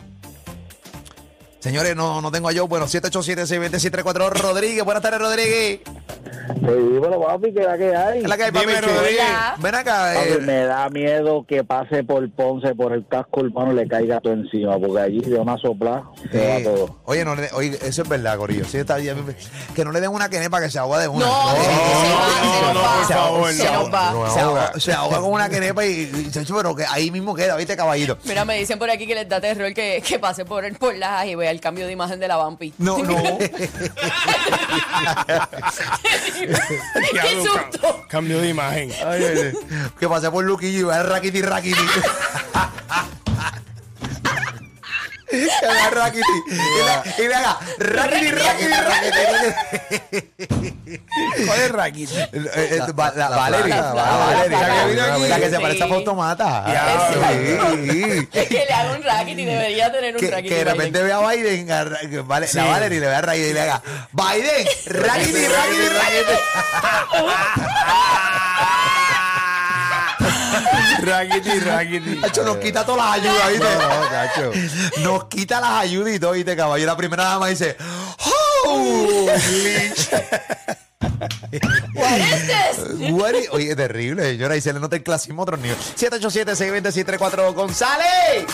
Señores, 1.67 1.97
no, 1.97 2.21
no 2.21 2.31
tengo 2.31 2.49
a 2.49 2.53
Joe. 2.53 2.69
Bueno, 2.69 2.87
787-620-634. 2.87 4.29
Rodríguez, 4.41 4.85
buenas 4.85 5.03
tardes, 5.03 5.19
Rodríguez. 5.21 5.81
Sí, 6.47 6.99
bueno, 6.99 7.21
papi, 7.21 7.53
¿qué 7.53 7.61
es 7.61 7.67
la 7.67 7.77
que 7.77 7.95
hay? 7.97 8.19
¿Qué 8.21 8.25
es 8.25 8.29
la 8.29 8.37
que 8.37 8.45
hay, 8.45 8.51
Dime, 8.53 8.75
papi? 8.75 8.87
Rodríguez. 8.87 9.25
Ven 9.59 9.75
acá. 9.75 10.13
Papi, 10.15 10.29
eh, 10.29 10.39
me 10.43 10.61
da 10.65 10.89
miedo 10.91 11.45
que 11.47 11.65
pase 11.65 12.05
por 12.05 12.31
Ponce, 12.31 12.73
por 12.77 12.93
el 12.93 13.05
casco 13.09 13.41
urbano, 13.41 13.73
le 13.73 13.89
caiga 13.89 14.21
todo 14.21 14.33
encima, 14.35 14.79
porque 14.79 15.01
allí 15.01 15.21
de 15.21 15.39
una 15.41 15.57
sopla 15.59 16.05
se 16.31 16.39
va 16.49 16.63
todo. 16.63 16.99
Oye, 17.05 17.25
no 17.25 17.35
le- 17.35 17.51
oye, 17.53 17.77
eso 17.83 18.03
es 18.03 18.09
verdad, 18.09 18.37
Corillo. 18.39 18.65
Sí, 18.65 18.79
está 18.79 18.97
bien. 18.97 19.25
Que 19.75 19.85
no 19.85 19.91
le 19.91 20.01
den 20.01 20.11
una 20.11 20.29
quenepa 20.29 20.61
que 20.61 20.71
se 20.71 20.79
ahoga 20.79 21.01
de 21.01 21.09
una. 21.09 21.27
No, 21.27 21.51
se 21.51 21.63
se 21.65 23.15
no, 23.15 23.47
Se 23.49 23.65
no. 23.65 24.31
Se 24.31 24.41
ahoga, 24.41 24.73
se 24.79 24.93
ahoga 24.93 25.19
con 25.21 25.33
una 25.33 25.49
quenepa 25.49 25.85
y, 25.85 26.11
y, 26.15 26.31
chacho, 26.31 26.55
pero 26.57 26.75
que 26.77 26.85
ahí 26.89 27.11
mismo 27.11 27.35
queda, 27.35 27.57
¿viste, 27.57 27.77
caballito? 27.77 28.19
Mira, 28.25 28.45
me 28.45 28.57
dicen 28.59 28.79
por 28.79 28.89
aquí 28.91 29.07
que 29.07 29.15
les 29.17 29.29
da 29.29 29.41
terror 29.41 29.73
que, 29.75 30.03
que 30.07 30.19
pase 30.21 30.45
por, 30.45 30.65
el- 30.65 30.77
por 30.77 30.95
las 30.97 31.27
y 31.27 31.35
vea 31.35 31.51
el 31.57 31.61
cambio 31.63 31.87
de 31.87 31.93
imagen 31.93 32.21
de 32.21 32.29
la 32.29 32.37
Vampi. 32.37 32.73
No, 32.79 32.99
no. 32.99 33.17
¡Qué 37.13 37.43
susto! 37.43 37.81
ca- 38.03 38.09
Cambio 38.09 38.41
de 38.41 38.49
imagen. 38.51 38.93
Ay, 39.05 39.25
ay, 39.25 39.39
ay. 39.39 39.53
que 39.99 40.09
pase 40.09 40.31
por 40.31 40.45
Luquillo 40.45 40.79
y 40.79 40.83
va 40.85 40.99
el 41.01 41.07
raquiti 41.09 41.43
raquiti. 41.43 41.81
Raquiti. 45.93 46.37
Y 47.19 47.23
le, 47.29 47.35
haga 47.35 47.59
raquiti, 47.79 48.31
raquiti, 48.31 48.73
raquiti. 48.73 49.23
¿Cuál 51.47 51.61
es 51.61 51.71
Rakit? 51.71 52.11
Eh, 52.13 52.29
eh, 52.33 52.79
la- 53.17 53.29
Valerie, 53.29 53.75
placa, 53.75 53.95
la 53.95 54.43
que 54.45 54.49
vino 54.91 55.03
aquí, 55.05 55.29
la 55.29 55.37
que 55.37 55.51
se 55.51 55.57
Sí. 55.57 55.63
parece 55.63 55.85
a 55.85 55.89
Fautomata. 55.89 56.65
Es 58.33 58.49
que 58.49 58.65
le 58.69 58.73
haga 58.73 58.93
un 58.97 59.03
y 59.39 59.45
debería 59.45 59.93
tener 59.93 60.17
un 60.17 60.23
racket. 60.31 60.49
que 60.49 60.55
de 60.55 60.65
repente 60.65 61.03
vea 61.03 61.17
a 61.19 61.31
Biden, 61.33 61.67
la 61.69 62.65
Valerie 62.65 63.01
le 63.01 63.07
vea 63.07 63.19
a 63.19 63.23
Raquiti 63.23 63.47
y 63.49 63.53
le 63.53 63.61
haga 63.61 63.83
Biden, 64.13 64.67
raquiti, 64.87 65.47
raquiti, 65.47 65.89
Rakiti, 71.07 71.61
Rakiti. 71.65 72.21
Hacho, 72.25 72.43
nos 72.45 72.57
quita 72.59 72.85
todas 72.85 73.07
las 73.07 73.15
ayudas, 73.25 73.51
¿viste? 73.51 73.67
No, 73.77 74.09
cacho. 74.11 75.01
Nos 75.03 75.25
quita 75.27 75.61
las 75.61 75.71
ayudas 75.83 76.15
y 76.15 76.19
todo, 76.21 76.33
¿viste, 76.33 76.57
caballo? 76.57 76.83
Y 76.83 76.87
la 76.87 76.97
primera 76.97 77.25
dama 77.25 77.49
dice, 77.49 77.77
¡Holy 78.65 79.31
What 83.13 83.35
is- 83.35 83.49
Oye, 83.51 83.75
terrible, 83.77 84.23
señora. 84.33 84.57
Y 84.57 84.61
se 84.61 84.73
le 84.73 84.81
nota 84.81 84.97
el 84.97 85.03
clasismo 85.03 85.43
a 85.43 85.45
otros 85.45 85.61
niños. 85.61 85.77
787-620-634 85.99 87.55
González. 87.55 88.47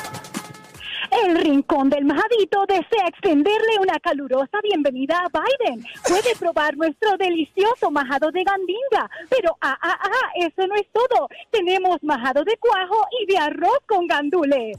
El 1.12 1.36
Rincón 1.36 1.90
del 1.90 2.04
Majadito 2.06 2.64
desea 2.66 3.06
extenderle 3.06 3.78
una 3.80 3.98
calurosa 4.00 4.58
bienvenida 4.62 5.18
a 5.18 5.28
Biden. 5.28 5.84
Puede 6.08 6.34
probar 6.38 6.76
nuestro 6.76 7.16
delicioso 7.18 7.90
majado 7.90 8.30
de 8.30 8.42
gandinga. 8.42 9.10
Pero, 9.28 9.56
ah, 9.60 9.76
ah, 9.82 9.98
ah, 10.00 10.30
eso 10.36 10.66
no 10.66 10.74
es 10.74 10.86
todo. 10.92 11.28
Tenemos 11.50 12.02
majado 12.02 12.44
de 12.44 12.56
cuajo 12.56 13.06
y 13.20 13.30
de 13.30 13.38
arroz 13.38 13.78
con 13.86 14.06
gandules. 14.06 14.78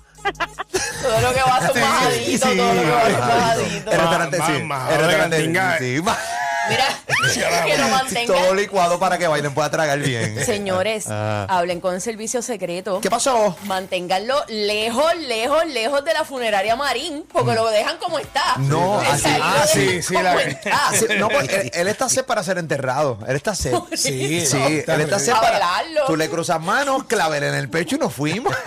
Todo 1.01 1.21
lo 1.21 1.33
que 1.33 1.41
va 1.41 1.57
a 1.57 1.67
ser 1.67 1.81
majadito, 1.81 2.47
todo 2.47 2.73
lo 2.73 2.81
que 2.81 2.89
va 2.89 3.01
a 3.01 3.05
ser 3.05 3.19
majadito. 3.19 3.91
El 3.91 3.99
restaurante, 3.99 4.37
El 4.37 6.03
sí. 6.03 6.42
Mira, 6.69 7.65
que 7.65 7.77
lo 7.77 7.87
mantenga. 7.89 8.33
Todo 8.33 8.53
licuado 8.53 8.99
para 8.99 9.17
que 9.17 9.27
Biden 9.27 9.53
pueda 9.53 9.69
tragar 9.69 9.99
bien. 9.99 10.43
Señores, 10.45 11.05
Ah. 11.09 11.45
hablen 11.49 11.79
con 11.81 11.99
servicio 12.01 12.41
secreto. 12.41 13.01
¿Qué 13.01 13.09
pasó? 13.09 13.55
Manténganlo 13.65 14.43
lejos, 14.47 15.15
lejos, 15.17 15.65
lejos 15.67 16.03
de 16.05 16.13
la 16.13 16.23
funeraria 16.25 16.75
Marín, 16.75 17.25
porque 17.31 17.53
lo 17.53 17.69
dejan 17.69 17.97
como 17.97 18.19
está. 18.19 18.55
No, 18.57 18.93
O 18.97 19.01
sea, 19.01 19.13
así- 19.13 19.29
lo 19.37 19.43
ah, 19.43 19.65
sí, 19.71 19.79
dejan 19.85 20.03
sí, 20.03 20.13
como 20.13 20.23
la- 20.23 20.41
está. 20.43 20.79
Sí, 20.93 21.05
no, 21.17 21.29
porque 21.29 21.55
él, 21.55 21.71
él 21.73 21.87
está 21.87 22.09
set 22.09 22.25
para 22.25 22.43
ser 22.43 22.57
enterrado. 22.57 23.19
Él 23.27 23.35
está 23.35 23.55
set. 23.55 23.73
Sí, 23.95 24.45
Sí, 24.45 24.57
no, 24.87 24.93
él 24.93 25.01
está 25.01 25.19
set 25.19 25.35
para. 25.35 25.59
Tú 26.07 26.15
le 26.15 26.29
cruzas 26.29 26.59
manos, 26.61 27.03
clavele 27.05 27.49
en 27.49 27.55
el 27.55 27.69
pecho 27.69 27.95
y 27.95 27.99
nos 27.99 28.13
fuimos. 28.13 28.53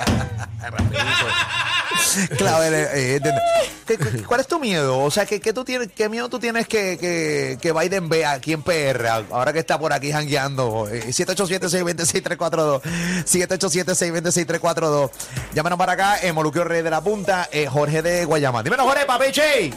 clavele. 2.38 2.82
eh, 2.94 3.20
de- 3.20 3.32
¿Qué- 3.86 3.96
qué- 3.98 4.22
¿Cuál 4.24 4.40
es 4.40 4.46
tu 4.48 4.58
miedo? 4.58 4.98
O 4.98 5.10
sea, 5.10 5.26
¿qué, 5.26 5.40
qué 5.40 5.52
tú 5.52 5.64
tienes, 5.64 5.88
qué 5.94 6.08
miedo 6.08 6.28
tú 6.28 6.38
tienes 6.40 6.66
que, 6.66 6.98
que, 6.98 7.56
que 7.60 7.72
Biden 7.72 8.08
vea 8.08 8.32
aquí 8.32 8.52
en 8.52 8.62
PR, 8.62 9.06
ahora 9.30 9.52
que 9.52 9.60
está 9.60 9.78
por 9.78 9.92
aquí 9.92 10.10
jangueando? 10.10 10.88
Eh, 10.90 11.04
787-626-342. 11.08 12.80
787-626-342. 13.24 15.10
Llámanos 15.54 15.78
para 15.78 15.92
acá, 15.92 16.18
eh, 16.22 16.32
Moluquio 16.32 16.64
Rey 16.64 16.82
de 16.82 16.90
la 16.90 17.00
Punta, 17.00 17.48
eh, 17.52 17.66
Jorge 17.66 18.02
de 18.02 18.24
Guayama. 18.24 18.62
Dímelo, 18.62 18.84
Jorge, 18.84 19.04
papiche. 19.06 19.72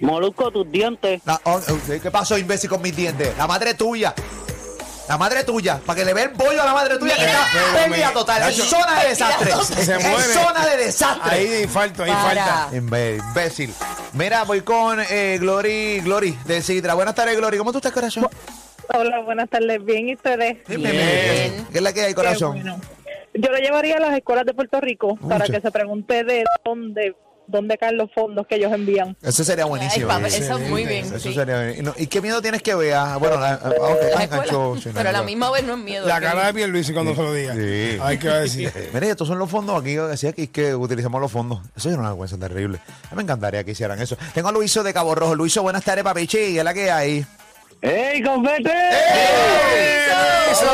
Molusco, 0.00 0.50
tus 0.50 0.70
dientes. 0.70 1.20
La- 1.24 1.40
oh, 1.44 1.60
oh, 1.68 1.78
¿Qué 2.02 2.10
pasó, 2.10 2.36
imbécil, 2.36 2.68
con 2.70 2.82
mis 2.82 2.94
dientes? 2.96 3.36
La 3.38 3.46
madre 3.46 3.74
tuya. 3.74 4.14
La 5.08 5.18
madre 5.18 5.44
tuya. 5.44 5.80
Para 5.84 5.98
que 5.98 6.04
le 6.04 6.14
vea 6.14 6.24
el 6.24 6.30
bollo 6.30 6.62
a 6.62 6.66
la 6.66 6.72
madre 6.72 6.98
tuya 6.98 7.14
que 7.16 7.24
está 7.24 7.46
pérdida 7.74 8.12
total. 8.12 8.42
En 8.42 8.48
Nacho, 8.48 8.64
zona 8.64 9.02
de 9.02 9.08
desastre. 9.08 9.52
Muere. 10.08 10.32
zona 10.32 10.66
de 10.66 10.76
desastre. 10.76 11.30
Ahí 11.30 11.46
de 11.48 11.62
infarto, 11.62 12.02
ahí 12.04 12.10
Para. 12.10 12.44
falta. 12.44 12.76
Imbécil. 12.76 13.74
Mira, 14.12 14.44
voy 14.44 14.60
con 14.62 15.00
eh, 15.00 15.38
Glory, 15.40 16.00
Glory 16.00 16.38
de 16.44 16.62
Sidra. 16.62 16.94
Buenas 16.94 17.14
tardes, 17.14 17.36
Glory. 17.36 17.58
¿Cómo 17.58 17.72
tú 17.72 17.78
estás, 17.78 17.92
corazón? 17.92 18.28
Hola, 18.94 19.20
buenas 19.20 19.48
tardes. 19.48 19.84
Bien, 19.84 20.08
¿y 20.08 20.14
ustedes? 20.14 20.58
Bien, 20.66 20.82
bien. 20.82 21.66
¿Qué 21.70 21.78
es 21.78 21.82
la 21.82 21.92
que 21.92 22.02
hay, 22.02 22.14
corazón? 22.14 22.52
Bueno. 22.62 22.80
Yo 23.34 23.50
lo 23.50 23.58
llevaría 23.58 23.96
a 23.96 24.00
las 24.00 24.14
escuelas 24.16 24.44
de 24.44 24.52
Puerto 24.52 24.80
Rico 24.80 25.16
para 25.16 25.46
que 25.46 25.60
se 25.60 25.70
pregunte 25.70 26.22
de 26.24 26.44
dónde, 26.64 27.14
dónde 27.46 27.76
caen 27.78 27.96
los 27.96 28.10
fondos 28.12 28.46
que 28.46 28.56
ellos 28.56 28.72
envían. 28.72 29.16
Eso 29.22 29.44
sería 29.44 29.64
Ay, 29.64 29.70
buenísimo. 29.70 30.08
papá, 30.08 30.28
Sí. 30.30 30.42
eso 30.42 30.58
es 30.58 30.68
muy 30.70 30.84
bien. 30.86 31.04
Eso 31.06 31.18
sí. 31.18 31.34
sería 31.34 31.60
bien. 31.60 31.78
Y 31.78 31.82
no- 31.82 31.94
¿Y 31.96 32.06
qué 32.06 32.20
miedo 32.20 32.40
tienes 32.40 32.62
que 32.62 32.74
ver? 32.74 32.94
Ah, 32.94 33.16
Bueno, 33.18 33.38
la, 33.38 33.52
ah, 33.52 33.72
sí, 34.20 34.52
no, 34.52 34.76
Pero 34.94 35.08
a 35.08 35.12
la 35.12 35.22
misma 35.22 35.50
vez 35.50 35.64
no 35.64 35.74
es 35.74 35.78
miedo. 35.80 36.06
La 36.06 36.18
que- 36.20 36.26
cara 36.26 36.46
de 36.46 36.54
Pierluisi 36.54 36.92
cuando 36.92 37.14
se 37.14 37.22
lo 37.22 37.32
diga. 37.32 37.54
Sí. 37.54 37.96
Va 37.98 38.08
a 38.08 38.38
decir. 38.40 38.72
Mire, 38.94 39.10
estos 39.10 39.28
son 39.28 39.38
los 39.38 39.50
fondos 39.50 39.80
aquí, 39.80 39.94
decía 39.94 40.32
que 40.32 40.74
utilizamos 40.74 41.20
los 41.20 41.30
fondos. 41.30 41.60
Eso 41.76 41.90
es 41.90 41.96
una 41.96 42.08
vergüenza 42.08 42.38
terrible. 42.38 42.78
Me 43.14 43.22
encantaría 43.22 43.64
que 43.64 43.72
hicieran 43.72 44.00
eso. 44.00 44.16
Tengo 44.34 44.48
a 44.48 44.52
Luiso 44.52 44.82
de 44.82 44.92
Cabo 44.94 45.14
Rojo. 45.14 45.34
Luiso, 45.34 45.62
buenas 45.62 45.84
tardes, 45.84 46.04
papichi. 46.04 46.38
¿Y 46.38 46.58
es 46.58 46.64
la 46.64 46.72
que 46.74 46.90
hay? 46.90 47.24
¡Ey, 47.80 48.22
confete! 48.22 48.70
¡Eso! 50.50 50.66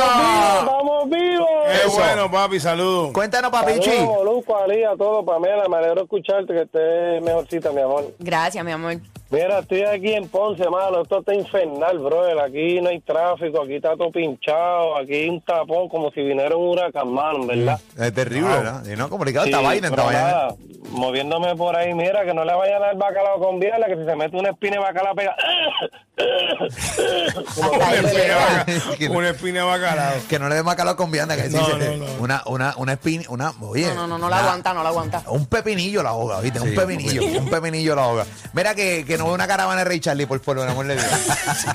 ¡Vamos 0.66 1.08
vivos! 1.08 1.27
Qué 1.68 1.86
Eso. 1.86 1.90
bueno, 1.98 2.30
papi, 2.30 2.60
saludos. 2.60 3.12
Cuéntanos, 3.12 3.50
papichi. 3.50 3.90
Saludos, 3.90 4.16
Molusco, 4.24 4.56
Ali, 4.56 4.84
a 4.84 4.96
todos, 4.96 5.24
Pamela, 5.24 5.68
me 5.68 5.76
alegro 5.76 6.02
escucharte 6.02 6.52
que 6.52 6.62
estés 6.62 7.22
mejorcita, 7.22 7.70
mi 7.72 7.80
amor. 7.80 8.14
Gracias, 8.18 8.64
mi 8.64 8.72
amor. 8.72 8.96
Mira, 9.30 9.58
estoy 9.58 9.82
aquí 9.82 10.14
en 10.14 10.26
Ponce, 10.28 10.66
mano, 10.70 11.02
esto 11.02 11.18
está 11.18 11.34
infernal, 11.34 11.98
brother, 11.98 12.40
aquí 12.40 12.80
no 12.80 12.88
hay 12.88 12.98
tráfico, 13.00 13.60
aquí 13.62 13.74
está 13.74 13.94
todo 13.94 14.10
pinchado, 14.10 14.96
aquí 14.96 15.12
hay 15.14 15.28
un 15.28 15.42
tapón 15.42 15.90
como 15.90 16.10
si 16.12 16.22
viniera 16.22 16.56
un 16.56 16.68
huracán, 16.70 17.12
mano, 17.12 17.46
¿verdad? 17.46 17.78
Es 17.98 18.14
terrible, 18.14 18.48
¿verdad? 18.48 18.82
Y 18.90 18.96
no 18.96 19.10
complicado. 19.10 19.44
Sí, 19.44 19.52
está 19.52 19.62
pero 19.68 19.70
Biden. 20.08 20.12
nada, 20.14 20.54
moviéndome 20.92 21.54
por 21.56 21.76
ahí, 21.76 21.92
mira, 21.92 22.24
que 22.24 22.32
no 22.32 22.42
le 22.42 22.54
vayan 22.54 22.82
a 22.82 22.86
dar 22.86 22.96
bacalao 22.96 23.38
con 23.38 23.60
biela, 23.60 23.86
que 23.86 23.96
si 23.96 24.04
se 24.06 24.16
mete 24.16 24.34
una 24.34 24.48
espina 24.48 24.76
de 24.76 24.82
bacalao 24.82 25.14
pega... 25.14 25.36
Una 26.18 27.94
espina 27.94 28.24
de 28.24 28.34
baca- 28.34 28.66
Una 29.10 29.30
espina 29.30 29.60
de 29.60 29.66
bacalao. 29.66 30.14
Que 30.28 30.38
no 30.40 30.48
le 30.48 30.54
dé 30.56 30.62
macalao 30.64 30.96
con 30.96 31.10
vianda. 31.12 31.36
Que 31.36 31.48
No, 31.48 31.68
no, 31.78 31.96
no. 31.96 32.06
Una, 32.18 32.42
una, 32.46 32.74
una 32.76 32.92
espina, 32.94 33.24
una, 33.28 33.52
oye. 33.60 33.86
No, 33.86 33.94
no, 33.94 34.06
no, 34.08 34.18
no 34.18 34.28
la 34.28 34.40
aguanta, 34.40 34.74
no 34.74 34.82
la 34.82 34.88
aguanta. 34.88 35.22
Un 35.28 35.46
pepinillo 35.46 36.02
la 36.02 36.08
ahoga, 36.10 36.40
¿viste? 36.40 36.60
un 36.60 36.74
pepinillo, 36.74 37.22
un 37.40 37.48
pepinillo 37.48 37.94
la 37.94 38.02
ahoga. 38.04 38.26
Mira 38.52 38.74
que, 38.74 39.04
que 39.06 39.16
no 39.18 39.32
una 39.32 39.46
caravana 39.46 39.80
de 39.80 39.84
Ray 39.84 40.00
Charlie, 40.00 40.26
por 40.26 40.40
favor, 40.40 40.62
el 40.64 40.70
amor 40.70 40.86
de 40.86 40.94
Dios. 40.94 41.26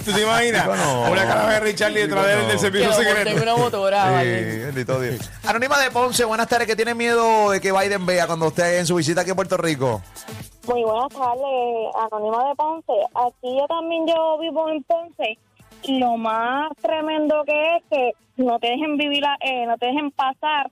¿Tú 0.05 0.11
te 0.11 0.21
imaginas? 0.21 0.63
Digo, 0.63 0.75
no. 0.75 1.11
Una 1.11 1.25
cara 1.27 1.47
de 1.49 1.59
Richard 1.59 1.93
detrás 1.93 2.25
de 2.25 2.33
él 2.33 2.39
del 2.47 2.51
Que 2.51 2.57
servicio 2.59 2.93
secreto. 2.93 3.41
una 3.43 3.55
motora. 3.55 4.03
Sí, 4.07 4.11
vale. 4.13 4.57
bendito 4.65 4.99
Dios. 4.99 5.31
Anónima 5.45 5.79
de 5.79 5.91
Ponce, 5.91 6.25
buenas 6.25 6.47
tardes. 6.47 6.67
¿Qué 6.67 6.75
tiene 6.75 6.95
miedo 6.95 7.51
de 7.51 7.61
que 7.61 7.71
Biden 7.71 8.05
vea 8.05 8.25
cuando 8.27 8.47
esté 8.47 8.79
en 8.79 8.85
su 8.85 8.95
visita 8.95 9.21
aquí 9.21 9.31
a 9.31 9.35
Puerto 9.35 9.57
Rico? 9.57 10.01
Muy 10.67 10.81
buenas 10.83 11.09
tardes, 11.09 12.09
Anónima 12.11 12.47
de 12.49 12.55
Ponce. 12.55 12.93
Aquí 13.15 13.57
yo 13.59 13.65
también 13.67 14.07
yo 14.07 14.37
vivo 14.39 14.69
en 14.69 14.81
Ponce 14.83 15.37
y 15.83 15.99
lo 15.99 16.15
más 16.17 16.69
tremendo 16.81 17.43
que 17.45 17.75
es 17.77 17.83
que 17.91 18.11
no 18.37 18.57
te 18.59 18.67
dejen 18.67 18.97
vivir, 18.97 19.21
la- 19.21 19.37
eh, 19.41 19.65
no 19.67 19.77
te 19.77 19.87
dejen 19.87 20.09
pasar 20.11 20.71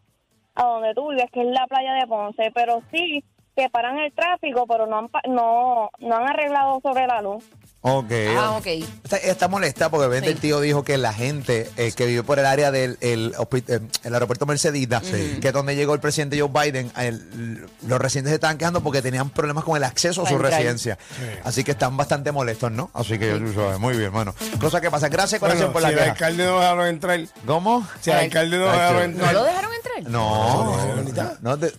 a 0.56 0.63
donde 0.63 0.94
tú 0.94 1.10
vives, 1.10 1.25
que 1.34 1.42
es 1.42 1.48
la 1.48 1.68
playa 1.68 1.94
de 1.94 2.08
Ponce, 2.08 2.51
pero 2.56 2.82
sí 2.92 3.24
que 3.55 3.70
paran 3.70 3.98
el 4.00 4.12
tráfico, 4.13 4.65
pero 4.67 4.88
no 4.88 4.98
han, 5.00 5.10
pa- 5.10 5.22
no, 5.27 5.89
no 6.00 6.15
han 6.15 6.27
arreglado 6.27 6.79
sobre 6.81 7.05
la 7.08 7.22
luz. 7.22 7.43
Ok. 7.84 8.12
Ah, 8.38 8.51
ok. 8.60 8.67
Está, 8.67 9.17
está 9.17 9.48
molesta 9.48 9.89
porque 9.89 10.08
ven 10.08 10.24
Sí. 10.24 10.29
el 10.29 10.39
tío 10.39 10.60
dijo 10.60 10.84
que 10.84 11.00
la 11.00 11.13
gente 11.13 11.67
eh, 11.77 11.91
que 11.96 12.05
vive 12.05 12.22
por 12.22 12.38
el 12.38 12.46
área 12.46 12.70
del 12.70 12.98
el, 13.01 13.34
hospi- 13.34 13.63
eh, 13.67 13.79
el 14.03 14.13
aeropuerto 14.13 14.46
Mercedita, 14.46 15.01
que 15.01 15.48
es 15.48 15.51
donde 15.53 15.75
llegó 15.75 15.96
el 15.96 16.00
presidente 16.00 16.39
Joe 16.39 16.50
Biden, 16.50 16.91
el- 16.96 17.67
los 17.88 18.00
residentes 18.00 18.29
se 18.31 18.36
estaban 18.36 18.60
quejando 18.60 18.81
porque 18.81 19.01
tenían 19.01 19.31
problemas 19.31 19.63
con 19.63 19.75
el 19.77 19.84
acceso 19.84 20.22
a 20.22 20.24
Para 20.25 20.29
su 20.29 20.36
entrar. 20.36 20.53
residencia. 20.53 20.98
Así 21.43 21.63
que 21.63 21.72
están 21.72 21.98
bastante 21.98 22.31
molestos, 22.31 22.72
¿no? 22.72 22.91
Así 22.93 23.17
que 23.17 23.31
tú 23.39 23.51
sabes, 23.53 23.79
muy 23.79 23.93
bien, 23.93 24.05
hermano. 24.05 24.36
Cosa 24.60 24.79
que 24.79 24.91
pasa. 24.91 25.10
Gracias, 25.10 25.39
corazón, 25.39 25.72
Bueno, 25.72 25.74
por 25.74 25.81
si 25.81 25.88
la 25.88 25.89
el 25.91 25.98
queja. 25.98 26.12
alcalde 26.12 26.46
no 26.46 26.60
dejaron 26.60 26.88
entrar. 26.88 27.20
¿Cómo? 27.48 27.88
Si 28.00 28.12
el 28.12 28.17
alcalde 28.17 28.58
no 28.60 28.65
Ay, 28.70 28.72
dejaron 28.77 29.01
entrar. 29.03 29.34
¿No 29.34 29.39
lo 29.39 29.46
dejaron 29.46 29.74
No, 30.08 30.75
no, 31.41 31.58
de- 31.58 31.74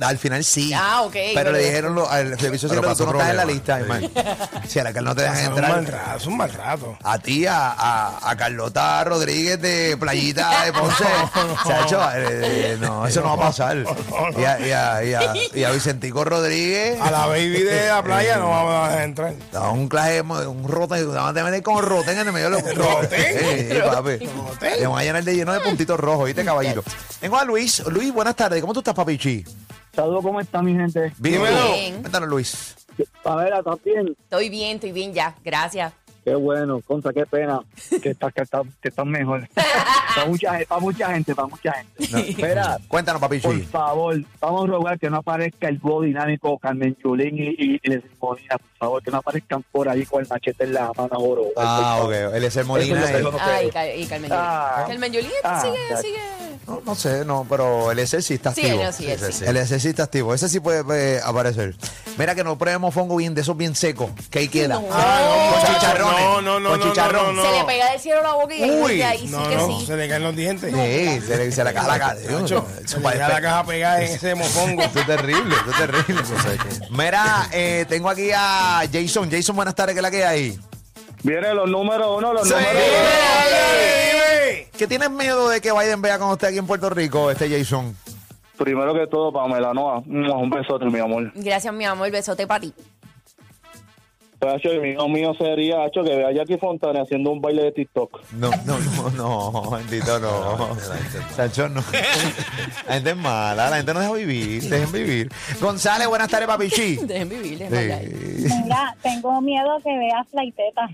al 0.00 0.18
final 0.18 0.44
sí. 0.44 0.72
Ah, 0.74 1.02
ok, 1.02 1.12
Pero 1.12 1.32
pero- 1.34 1.52
le 1.52 1.58
dijeron 1.64 1.94
lo- 1.94 2.08
al 2.10 2.38
servicio 2.38 2.68
Pero 2.68 2.80
secreto, 2.82 2.88
pasó 2.88 3.04
tú 3.04 3.12
no 3.12 3.18
estás 3.18 3.30
en 3.30 3.36
la 3.36 3.44
lista, 3.44 3.78
hermano. 3.80 4.08
Si 4.68 4.78
al 4.78 4.86
alcalde 4.86 5.08
no 5.10 5.14
te 5.16 5.22
dejan 5.22 5.36
Es 5.38 5.48
un 5.48 5.54
mal 5.60 5.78
entrar. 5.80 6.00
rato, 6.06 6.16
es 6.18 6.26
un 6.26 6.36
mal 6.36 6.52
rato. 6.52 6.98
A 7.02 7.18
ti, 7.18 7.46
a, 7.46 7.72
a, 7.72 8.30
a 8.30 8.36
Carlota 8.36 9.04
Rodríguez 9.04 9.60
de 9.60 9.96
Playita 9.98 10.64
de 10.64 10.72
Ponce. 10.72 11.04
Chacho, 11.66 12.00
eh, 12.14 12.76
no, 12.80 13.06
eso 13.06 13.20
no 13.20 13.36
va 13.36 13.44
a 13.44 13.48
pasar. 13.48 13.76
Y 14.38 14.44
a, 14.44 14.60
y 14.66 14.70
a, 14.72 15.04
y 15.04 15.14
a, 15.14 15.32
y 15.54 15.64
a 15.64 15.70
Vicentico 15.70 16.24
Rodríguez. 16.24 17.00
A 17.00 17.10
la 17.10 17.26
baby 17.26 17.62
de 17.62 17.88
la 17.88 18.02
playa 18.02 18.36
no 18.38 18.50
vamos 18.50 18.74
a 18.74 18.88
dejar 18.88 19.02
entrar. 19.04 19.34
Da 19.52 19.70
un 19.70 19.88
clase, 19.88 20.20
un 20.22 20.68
roten, 20.68 21.12
vamos 21.12 21.36
a 21.36 21.44
meter 21.44 21.62
con 21.62 21.82
roten 21.84 22.18
en 22.18 22.26
el 22.26 22.32
medio 22.32 22.50
de 22.50 22.60
los 22.74 22.74
¿Roten? 22.74 23.38
Sí, 23.38 23.68
sí, 23.72 23.78
papi. 23.84 24.18
Le 24.80 24.86
van 24.86 24.98
a 24.98 25.02
llenar 25.04 25.24
de 25.24 25.34
lleno 25.34 25.52
de 25.52 25.60
puntitos 25.60 25.98
rojos, 25.98 26.26
¿viste, 26.26 26.44
caballito? 26.44 26.82
Tengo 27.20 27.38
a 27.38 27.44
Luis. 27.44 27.61
Luis, 27.62 28.12
buenas 28.12 28.34
tardes. 28.34 28.60
¿Cómo 28.60 28.72
tú 28.72 28.80
estás, 28.80 28.94
papichi? 28.94 29.44
Saludos, 29.94 30.22
¿cómo 30.24 30.40
está 30.40 30.60
mi 30.62 30.72
gente? 30.74 31.12
Bien. 31.18 31.36
Dímelo. 31.36 31.72
Bien. 31.74 32.00
Cuéntanos, 32.00 32.28
Luis. 32.28 32.76
A 33.24 33.36
ver, 33.36 33.52
¿estás 33.52 33.78
bien? 33.84 34.16
Estoy 34.20 34.48
bien, 34.48 34.74
estoy 34.76 34.90
bien 34.90 35.12
ya. 35.14 35.36
Gracias. 35.44 35.92
Qué 36.24 36.34
bueno, 36.36 36.80
contra, 36.86 37.12
qué 37.12 37.24
pena 37.26 37.60
que 38.00 38.10
estás 38.10 38.32
que 38.32 38.42
estás 38.42 38.62
que 38.80 38.88
estás 38.88 39.06
mejor. 39.06 39.48
para 40.14 40.26
mucha 40.26 40.58
para 40.68 40.80
mucha 40.80 41.12
gente, 41.12 41.34
para 41.34 41.48
mucha 41.48 41.72
gente. 41.72 42.30
Espera, 42.30 42.78
Cuéntanos, 42.88 43.20
papi 43.20 43.38
por 43.40 43.60
favor, 43.64 44.20
vamos 44.40 44.64
a 44.64 44.66
rogar 44.68 44.98
que 45.00 45.10
no 45.10 45.16
aparezca 45.18 45.68
el 45.68 45.78
dúo 45.80 46.02
dinámico 46.02 46.58
Carmen 46.58 46.96
Chulín 47.02 47.36
y, 47.38 47.48
y, 47.58 47.80
y 47.82 47.88
Les 47.88 48.02
Molina, 48.20 48.56
por 48.58 48.70
favor, 48.78 49.02
que 49.02 49.10
no 49.10 49.16
aparezcan 49.18 49.64
por 49.72 49.88
ahí 49.88 50.04
con 50.06 50.22
el 50.22 50.28
machete 50.28 50.62
en 50.64 50.74
la 50.74 50.92
mano, 50.96 51.18
oro. 51.18 51.44
Ah, 51.56 51.98
ok. 52.02 52.12
El 52.12 52.66
Molina. 52.66 53.04
Es 53.04 53.10
que- 53.10 53.38
Ay, 53.40 54.00
y 54.02 54.06
Carmen 54.06 54.30
Yulín. 54.30 54.40
Ah. 54.40 54.84
Carmen 54.86 55.12
Yulín 55.12 55.30
Ah, 55.42 55.60
sigue, 55.60 55.76
ya. 55.90 55.96
sigue. 55.96 56.20
No, 56.66 56.80
no 56.84 56.94
sé, 56.94 57.24
no, 57.24 57.44
pero 57.48 57.90
el 57.90 57.98
ese 57.98 58.22
sí 58.22 58.34
está 58.34 58.54
Sí, 58.54 58.62
activo. 58.62 58.84
no, 58.84 58.92
sí, 58.92 59.10
él 59.10 59.18
sí. 59.32 59.44
El 59.44 59.56
ese 59.56 59.80
sí 59.80 59.88
está 59.88 60.04
activo. 60.04 60.32
Ese 60.32 60.48
sí 60.48 60.60
puede, 60.60 60.84
puede 60.84 61.20
aparecer. 61.20 61.74
Mira 62.18 62.34
que 62.34 62.44
no 62.44 62.56
probemos 62.56 62.94
fongo 62.94 63.16
bien 63.16 63.34
de 63.34 63.40
esos 63.40 63.56
bien 63.56 63.74
secos. 63.74 64.10
Que 64.30 64.40
ahí 64.40 64.48
queda. 64.48 64.74
No. 64.76 64.86
Ah, 64.92 65.50
Con 65.64 65.74
chicharrones. 65.74 66.20
No, 66.20 66.40
no, 66.42 66.60
no, 66.60 66.70
Con 66.70 66.78
no, 66.80 66.86
chicharrón. 66.86 67.36
no, 67.36 67.42
Se 67.42 67.50
le 67.58 67.64
pega 67.64 67.90
del 67.90 68.00
cielo 68.00 68.22
la 68.22 68.34
boca 68.34 68.54
y 68.54 68.62
Uy, 68.70 68.92
ahí, 68.92 69.02
ahí 69.02 69.18
sí 69.20 69.26
No, 69.28 69.48
que 69.48 69.56
no, 69.56 69.80
sí. 69.80 69.86
se 69.86 69.96
le 69.96 70.08
caen 70.08 70.22
los 70.22 70.36
dientes. 70.36 70.70
Sí, 70.72 71.20
se 71.26 71.36
le, 71.36 71.50
se 71.52 71.64
le 71.64 71.74
caja 71.74 71.88
la 71.88 71.98
cara. 71.98 72.16
Nacho, 72.30 72.66
se 72.86 73.00
le 73.00 73.08
deja 73.10 73.28
la 73.28 73.40
caja 73.40 73.64
pegada 73.64 74.02
en 74.02 74.12
ese 74.12 74.34
mofongo. 74.34 74.82
Esto 74.82 75.00
es 75.00 75.06
terrible, 75.06 75.54
esto 75.56 75.70
es 75.70 75.76
terrible. 75.78 76.22
Mira, 76.90 77.48
eh, 77.52 77.86
tengo 77.88 78.08
aquí 78.08 78.30
a 78.34 78.82
Jason. 78.92 79.30
Jason, 79.30 79.56
buenas 79.56 79.74
tardes, 79.74 79.94
¿qué 79.94 79.98
es 79.98 80.02
la 80.02 80.10
que 80.10 80.24
hay? 80.24 80.58
Vienen 81.24 81.56
los 81.56 81.68
números 81.68 82.06
uno, 82.18 82.32
los 82.32 82.46
Sí. 82.46 82.54
números 82.54 82.72
¿Qué 84.76 84.86
tienes 84.86 85.10
miedo 85.10 85.48
de 85.48 85.60
que 85.60 85.72
Biden 85.72 86.02
vea 86.02 86.18
cuando 86.18 86.34
esté 86.34 86.46
aquí 86.48 86.58
en 86.58 86.66
Puerto 86.66 86.90
Rico, 86.90 87.30
este 87.30 87.48
Jason? 87.48 87.96
Primero 88.56 88.94
que 88.94 89.06
todo, 89.06 89.32
Pamela 89.32 89.74
Noa, 89.74 89.98
un 90.06 90.50
besote, 90.50 90.84
mi 90.86 91.00
amor. 91.00 91.32
Gracias, 91.34 91.72
mi 91.74 91.84
amor. 91.84 92.10
Besote 92.10 92.46
para 92.46 92.60
ti. 92.60 92.74
Hacho, 94.48 94.70
el 94.70 94.80
mío, 94.80 95.06
mío 95.08 95.32
sería, 95.38 95.84
Hacho, 95.84 96.02
que 96.02 96.16
vea 96.16 96.28
a 96.28 96.32
Jackie 96.32 96.58
Fontana 96.58 97.02
haciendo 97.02 97.30
un 97.30 97.40
baile 97.40 97.62
de 97.62 97.72
TikTok. 97.72 98.22
No, 98.32 98.50
no, 98.64 98.78
no, 98.78 99.10
no, 99.10 99.70
bendito 99.70 100.18
no. 100.18 100.76
Sancho, 101.36 101.68
no. 101.68 101.82
La 102.88 102.94
gente 102.94 103.10
es 103.10 103.16
mala, 103.16 103.70
la 103.70 103.76
gente 103.76 103.94
no 103.94 104.00
deja 104.00 104.12
vivir, 104.12 104.62
dejen 104.68 104.90
vivir. 104.92 105.32
González, 105.60 106.08
buenas 106.08 106.28
tardes, 106.28 106.48
papi 106.48 106.68
Chi. 106.70 106.96
Dejen 107.02 107.28
vivir, 107.28 107.58
dejen 107.58 107.72
bailar. 107.74 108.00
Sí. 108.02 108.48
Mira, 108.64 108.96
tengo 109.02 109.40
miedo 109.40 109.78
que 109.84 109.96
vea 109.98 110.24
flaiteta. 110.30 110.88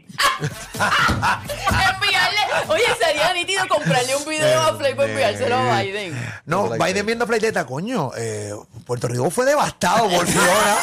Enviarle. 1.95 2.39
Oye, 2.69 2.85
sería 3.03 3.33
nítido 3.33 3.67
comprarle 3.69 4.17
un 4.17 4.25
video 4.27 4.61
a 4.61 4.77
Play 4.79 4.95
para 4.95 5.09
enviárselo 5.09 5.57
a 5.57 5.81
Biden. 5.83 6.19
No, 6.47 6.71
Biden 6.71 7.07
viendo 7.07 7.27
flighteta, 7.27 7.65
coño. 7.65 8.11
eh, 8.17 8.53
Puerto 8.87 9.09
Rico 9.09 9.31
fue 9.31 9.47
devastado 9.47 10.09
por 10.09 10.27
Fiona. 10.27 10.77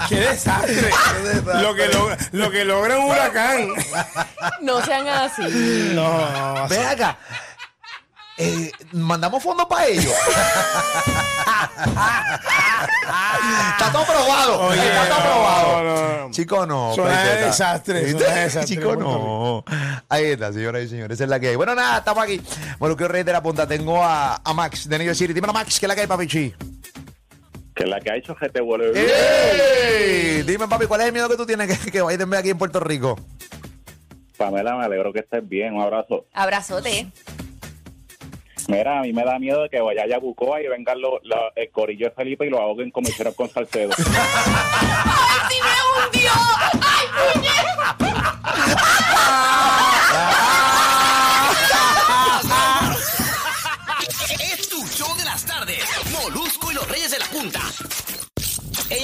¡Qué 0.08 0.16
desastre! 0.16 0.90
Lo, 1.62 1.74
que 1.74 1.88
logra, 1.88 2.18
lo 2.32 2.50
que 2.50 2.64
logra 2.64 2.98
un 2.98 3.10
huracán. 3.10 3.68
No 4.62 4.84
sean 4.84 5.06
así. 5.08 5.92
No, 5.94 6.66
Ven 6.68 6.86
acá. 6.86 7.16
Eh, 8.42 8.72
mandamos 8.92 9.42
fondos 9.42 9.66
para 9.66 9.86
ellos. 9.86 10.14
Está 13.72 13.92
todo 13.92 14.02
aprobado. 14.02 14.60
Oye, 14.62 14.86
está 14.88 15.04
todo 15.08 15.18
no, 15.18 15.24
aprobado. 15.24 15.82
no, 15.82 16.28
no. 16.28 16.30
Chico, 16.32 16.66
no. 16.66 16.94
Suena 16.94 17.10
de 17.10 17.16
flighteta. 17.16 17.46
desastre, 17.46 18.00
¿Viste? 18.04 18.18
suena 18.18 18.34
de 18.34 18.40
desastre, 18.42 18.76
Chico, 18.76 18.96
no. 18.96 19.64
Ahí 20.08 20.24
está, 20.26 20.52
señoras 20.52 20.84
y 20.84 20.88
señores. 20.88 21.16
Esa 21.16 21.24
es 21.24 21.30
la 21.30 21.38
que 21.38 21.48
hay. 21.48 21.56
Bueno, 21.56 21.74
nada, 21.74 21.98
estamos 21.98 22.24
aquí. 22.24 22.40
Bueno, 22.78 22.96
que 22.96 23.08
rey 23.08 23.22
de 23.24 23.32
la 23.32 23.42
punta. 23.42 23.66
Tengo 23.66 24.02
a, 24.02 24.40
a 24.42 24.54
Max 24.54 24.88
de 24.88 24.98
New 24.98 25.06
York 25.06 25.18
City. 25.18 25.34
Dímelo, 25.34 25.52
Max, 25.52 25.78
¿qué 25.78 25.86
es 25.86 25.88
la 25.88 25.94
que 25.94 26.00
hay, 26.02 26.06
papi 26.06 26.26
Chi? 26.26 26.54
Que 27.80 27.86
la 27.86 27.98
que 27.98 28.10
ha 28.12 28.16
hecho 28.16 28.34
GT 28.34 28.60
vuelve. 28.60 28.92
¡Ey! 28.94 30.42
Dime, 30.42 30.68
papi, 30.68 30.84
¿cuál 30.84 31.00
es 31.00 31.06
el 31.06 31.14
miedo 31.14 31.30
que 31.30 31.36
tú 31.38 31.46
tienes 31.46 31.78
que, 31.78 31.90
que 31.90 32.02
Biden 32.02 32.28
vea 32.28 32.40
aquí 32.40 32.50
en 32.50 32.58
Puerto 32.58 32.78
Rico? 32.78 33.18
Pamela, 34.36 34.76
me 34.76 34.84
alegro 34.84 35.14
que 35.14 35.20
estés 35.20 35.48
bien. 35.48 35.72
Un 35.76 35.80
abrazo. 35.82 36.26
Abrazote. 36.34 37.06
Mira, 38.68 38.98
a 38.98 39.02
mí 39.02 39.14
me 39.14 39.24
da 39.24 39.38
miedo 39.38 39.62
de 39.62 39.70
que 39.70 39.80
vaya 39.80 40.02
a 40.02 40.06
Yabucoa 40.08 40.60
y 40.60 40.68
vengan 40.68 41.00
los, 41.00 41.14
los- 41.22 41.38
el 41.56 41.70
corillo 41.70 42.08
de 42.10 42.12
Felipe 42.14 42.46
y 42.46 42.50
lo 42.50 42.60
ahoguen 42.60 42.90
como 42.90 43.08
hicieron 43.08 43.32
con 43.32 43.48
Salcedo. 43.48 43.92
¡Ay, 43.96 45.40
sí 45.48 45.56
me 45.62 46.04
hundió! 46.04 46.30
¡Ay, 46.82 47.06
puñet! 47.32 47.79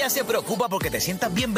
Ella 0.06 0.14
se 0.14 0.24
preocupa 0.24 0.68
porque 0.68 0.88
te 0.88 1.00
sientas 1.00 1.34
bien 1.34 1.52